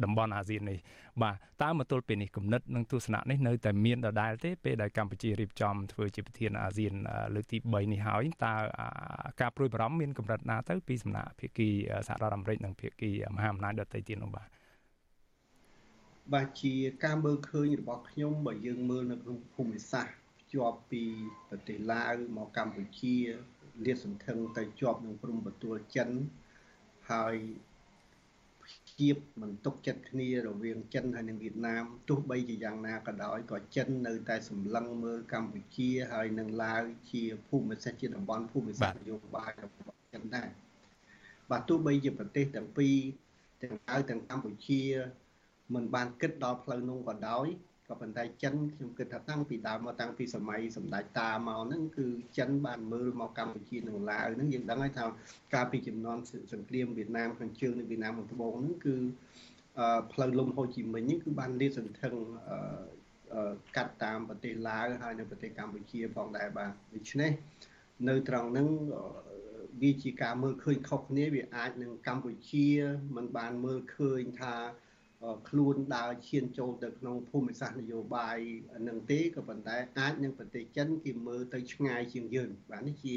[0.04, 0.78] តំបន់អាស៊ាននេះ
[1.22, 6.92] បាទតើមកទល់ពេលនេះគំនិតនិងទស្សនៈនេះនៅតែមានដដែលទេពេលដែលកម្ពុជារៀបចំធ្វើជាប្រធានអាស៊ាន
[7.34, 8.54] លើកទី3នេះហើយតើ
[9.40, 11.68] ការព្រួយបារម្ភមានកម្រិតណាទៅពីសំណាក់ភាគី
[12.08, 14.48] សហរដ្ឋអាមេរិកនិងភាគីមហាអំណាចដទៃទៀតនោះបាទ
[16.34, 20.14] បាទជាការមើលឃើញរបស់ខ្ញុំបើយើងមើលនៅក្នុងភូមិសាស្ត្រ
[20.52, 21.02] ជាប់ពី
[21.48, 23.16] ប្រទេសឡាវមកកម្ពុជា
[23.84, 26.10] លាតសន្ធឹងទៅជាប់នឹងព្រំប្រទល់ចិន
[27.10, 27.69] ហើយៀ
[29.14, 40.48] បមិនទុកចិត្តគ្នារវាងចិនហើយនិងវៀតណាមទោះបីជាយ៉ាងណាក៏ដោយក៏ចិននៅតែសម្លឹងមើលកម្ពុជាហើយនិងឡាវជាភូមិសាស្ត្រជាតំបន់ភូមិសាស្ត្រនយោបាយរបស់ចិនដែរ
[41.50, 42.96] បាទទោះបីជាប្រទេសទាំងពីរ
[43.62, 44.82] ទាំងឡាវទាំងកម្ពុជា
[45.74, 47.46] មិនបានគិតដល់ផ្លូវនោះក៏ដោយ
[47.90, 52.06] ក៏ប៉ុន្តែចិនខ្ញុំគិតថាតាំងពីដើមមកតាំងពីសម័យសម្ដេចតាមកហ្នឹងគឺ
[52.38, 55.04] ចិនបានមើលមកកម្ពុជានិងឡាវហ្នឹងយើងដឹងហើយថា
[55.54, 56.18] កាលពីចំនួន
[56.52, 58.94] សង្គ្រាមវៀតណាមខាងជើងនិងវៀតណាមខាងត្បូងហ្នឹងគឺ
[60.12, 62.14] ផ្លូវលំហូជីមិញហ្នឹងគឺបានលាតសន្ធឹង
[63.76, 67.30] កាត់តាមប្រទេសឡាវហើយនៅប្រទេសកម្ពុជាផងដែរបាទដូច្នេះ
[68.08, 68.68] នៅត្រង់ហ្នឹង
[69.82, 72.68] វាជាការមើលឃើញខុសគ្នាវាអាចនឹងកម្ពុជា
[73.16, 74.54] មិនបានមើលឃើញថា
[75.48, 78.38] ខ្លួនដើរឈានចូលទៅក្នុងភូមិសាស្ត្រនយោបាយ
[78.88, 83.16] នឹងទេក៏ប៉ុន្តែអាចនឹងប្រទេសចិនគេមើលទៅឆ្ងាយជាងយើងបាទនេះជា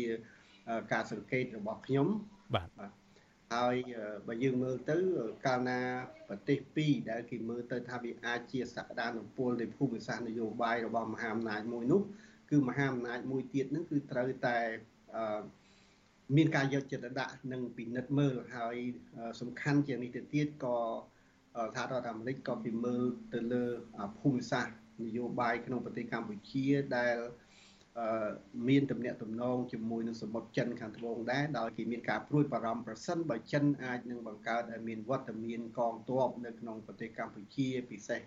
[0.93, 2.07] ការសង្កេតរបស់ខ្ញុំ
[2.55, 2.91] បាទបាទ
[3.53, 3.75] ហើយ
[4.27, 4.97] បើយើងមើលទៅ
[5.45, 5.79] កាលណា
[6.27, 12.01] ប្រទេសពីរដែលគេមើលទៅថាវាអាចជាសក្តានុពលនៃភូមិសាស្ត្រនយោបាយរបស់មហាអំណាចមួយនោះ
[12.51, 14.57] គឺមហាអំណាចមួយទៀតហ្នឹងគឺត្រូវតែ
[16.35, 18.75] មានការយកចិត្តទុកដាក់និងពិនិត្យមើលហើយ
[19.41, 20.77] សំខាន់ជាងនេះទៅទៀតក៏
[21.53, 23.63] សហរដ្ឋអាមេរិកក៏ពីមើលទៅលើ
[24.19, 24.75] ភូមិសាស្ត្រ
[25.05, 26.65] នយោបាយក្នុងប្រទេសកម្ពុជា
[26.97, 27.17] ដែល
[28.67, 38.21] មានទំនាក់ទំនងជាមួយនឹងសមុទ្រចិនខាងត្បូងដែរដោយគេមានការព្រួយបារម្ភប្រសិនបើចិនអាចនឹងបង្កើតឲ្យមានវត្តមានកងទ័ពនៅក្នុងប្រទេសកម្ពុជាពិសេស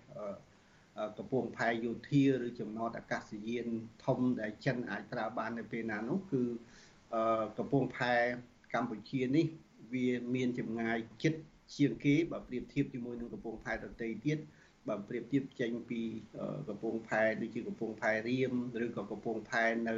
[1.19, 3.67] កំពង់ផែយោធាឬចំណតអាកាសយាន
[4.05, 6.43] ធំដែលចិនអាចប្រើបាននៅពេលណានោះគឺ
[7.59, 8.15] កំពង់ផែ
[8.75, 9.47] កម្ពុជានេះ
[9.93, 11.35] វាមានចម្ងាយជិត
[11.75, 14.39] ជាងគេបើប្រៀបធៀបជាមួយនឹងកំពង់ផែដទៃទៀត
[14.89, 16.01] បើប្រៀបធៀបចេញពី
[16.69, 18.53] កំពង់ផែដូចជាកំពង់ផែរៀម
[18.85, 19.97] ឬក៏កំពង់ផែនៅ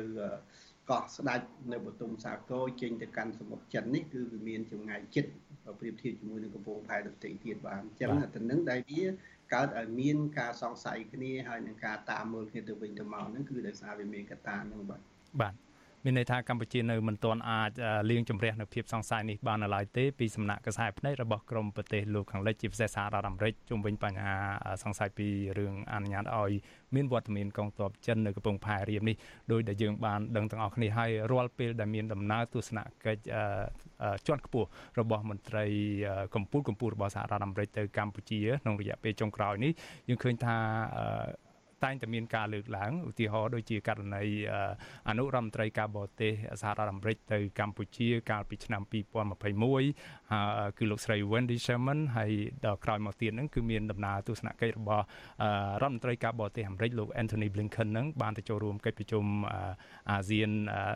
[0.90, 5.26] កោះស្ដាច់នៅបតុមសាគរចេញទៅកាន់សមុទ្រចិននេះគឺវាមានចម្ងាយជិត
[5.64, 9.02] បើប្រៀបធៀបជាមួយនឹងកំពង់ផែដទៃទៀតបាទអញ្ចឹងទៅនឹងដែលវា
[9.54, 15.00] កើតឲ្យមានការសង្ស័យគ្នាហើយនឹងការតាមមើលគ្នាទៅវិញទៅមកហ្នឹងគឺដោយសារវាមានកត្តាហ្នឹងបាទ
[15.40, 15.54] បាទ
[16.08, 17.70] មានន័យថាកម្ពុជានៅមិនទាន់អាច
[18.10, 24.36] លាងជម្រះនៅភាពសង្ស័យនេះបានឡើយទេពីសំណាក់កសែភ្នែករបស់ក្រមប្រទេសលោកខាងលិចជាពិសេសសហរដ្ឋអាមេរិកជុំវិញបញ្ហា
[24.82, 25.28] សង្ស័យពី
[25.58, 26.52] រឿងអនុញ្ញាតឲ្យ
[26.94, 29.16] មានវត្តមានកងទ័ពចិននៅកំពង់ផែរៀមនេះ
[29.52, 33.22] ដោយដែលយើងបានដឹងទាំងអស់គ្នាហើយរាល់ពេលដែលមានដំណើរទស្សនកិច្ច
[34.26, 35.64] ជាន់ខ្ពស់របស់មន្ត្រី
[36.34, 39.72] កម្ពុជាកម្ពុជារបស់សហរដ្ឋអាមេរិកទៅកម្ពុជាក្នុងរយៈពេលចុងក្រោយនេះ
[40.08, 40.56] យើងឃើញថា
[41.84, 44.24] តែងតែមានការលើកឡើងឧទាហរណ៍ដូចជាករណី
[45.08, 52.32] អនុរដ្ឋមន្ត្រីការបរទេសសហរដ្ឋអាមេរិកទៅកម្ពុជា កាលពីឆ្នាំ2021គឺលោកស្រី Wendy Sherman ហើយ
[52.66, 55.04] ដល់ក្រោយមកទៀតហ្នឹងគឺមានដំណើរទស្សនកិច្ចរបស់
[55.82, 59.24] រដ្ឋមន្ត្រីការបរទេសអាមេរិកលោក Anthony Blinken ហ្នឹងបានទៅចូលរួមកិច្ចប្រជុំ
[60.10, 60.50] អាស៊ាន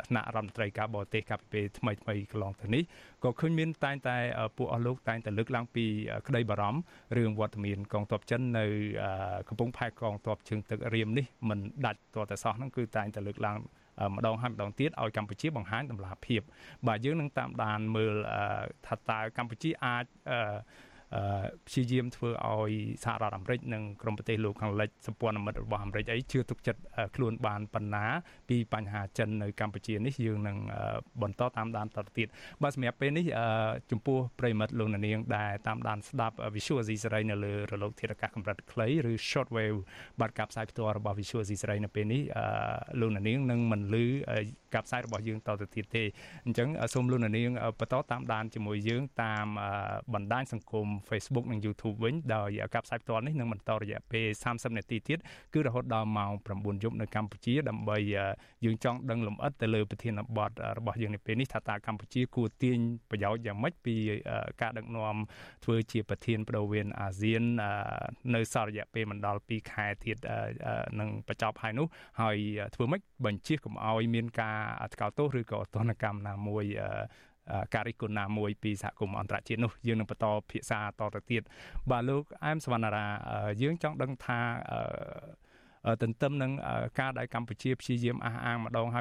[0.08, 2.82] ថ្នាក់រដ្ឋមន្ត្រីការបរទេសកាលពីពេលថ្មីថ្មីកន្លងទៅនេះ
[3.24, 4.16] ក៏ឃើញមានតែងតែ
[4.56, 5.84] ពួកអស់លោកតែងតែលើកឡើងពី
[6.26, 6.80] ក្តីបារម្ភ
[7.16, 8.66] រឿងវត្តមានកងទ័ពចិននៅ
[9.48, 13.58] កំពង់ផែកងទ័ពជើងទឹករៀមនេះមិនដាច់តតែសោះហ្នឹងគឺតែងតែលើកឡើង
[14.16, 16.40] ម្ដងហើយម្ដងទៀតឲ្យកម្ពុជាបង្ហាញតម្លាភាព
[16.86, 18.14] បាទយើងនឹងតាមដានមើល
[18.86, 20.04] ថាតើកម្ពុជាអាច
[21.66, 22.72] ព្យាយាមធ្វើឲ្យ
[23.04, 26.80] សហរដ្ឋអាមេរិកនិងក្រុមប្រទេសលោកខាងលិចសម្ព័ន្ធមិត្តរបស់អាមេរិកអីជឿទុកចិត្ត
[27.16, 28.04] ខ្លួនបានប៉ុណ្ណា
[28.48, 30.58] ពីបញ្ហាចិននៅកម្ពុជានេះយើងនឹង
[31.22, 32.28] បន្តតាមដានតទៅទៀត
[32.62, 33.26] បាទសម្រាប់ពេលនេះ
[33.90, 39.78] ចំពោះប្រិមិត្តលោកនាងដែលតាមដានស្ដាប់ Visual Asia សេរីនៅលើរលកធាតុអាកាសកម្រិតខ្លីឬ shortwave
[40.20, 42.22] បាទការផ្សាយផ្ទាល់របស់ Visual Asia សេរីនៅពេលនេះ
[43.00, 44.04] លោកនាងនឹងមិនលឺ
[44.74, 46.04] ការផ្សាយរបស់យើងតទៅទៀតទេ
[46.46, 47.50] អញ្ចឹងសូមលោកនាង
[47.80, 49.46] បន្តតាមដានជាមួយយើងតាម
[50.14, 55.18] បណ្ដាញសង្គម Facebook និង YouTube វិញដោយការផ្សាយផ្ទាល់នេះនឹងបន្តរយៈពេល30នាទីទៀត
[55.54, 57.96] គឺរហូតដល់ម៉ោង9យប់នៅកម្ពុជាដើម្បី
[58.64, 62.78] យើងចង់ដឹងលម្អិតទៅលើប្រធានបទរបស់យើងនៅពេលនេះថាតើកម្ពុជាគួរទាញ
[63.10, 63.94] ប្រយោជន៍យ៉ាងម៉េចពី
[64.60, 65.16] ការដឹកនាំ
[65.64, 67.42] ធ្វើជាប្រធានបដូវវេនអាស៊ាន
[68.34, 70.16] នៅសល់រយៈពេលមិនដល់2ខែទៀត
[71.00, 71.86] នឹងបញ្ចប់ហើយនោះ
[72.20, 72.36] ហើយ
[72.74, 74.58] ធ្វើម៉េចបញ្ជាកុំឲ្យមានការ
[74.94, 76.64] ថ្កោលទោសឬក៏ទណ្ឌកម្មណាមួយ
[77.74, 81.42] ការរិះគន់ណាមួយពីសហគមន៍អន្តរជាតិនោះយើងនឹងបន្តភាសាតទៅទៀត
[81.90, 83.06] បាទលោកអែមសវណ្ណារា
[83.62, 84.40] យើងចង់ដឹងថា
[86.02, 86.52] ទន្ទឹមនឹង
[87.00, 89.00] ការដែលកម្ពុជាព្យាយាមអះអាងម្ដងហើ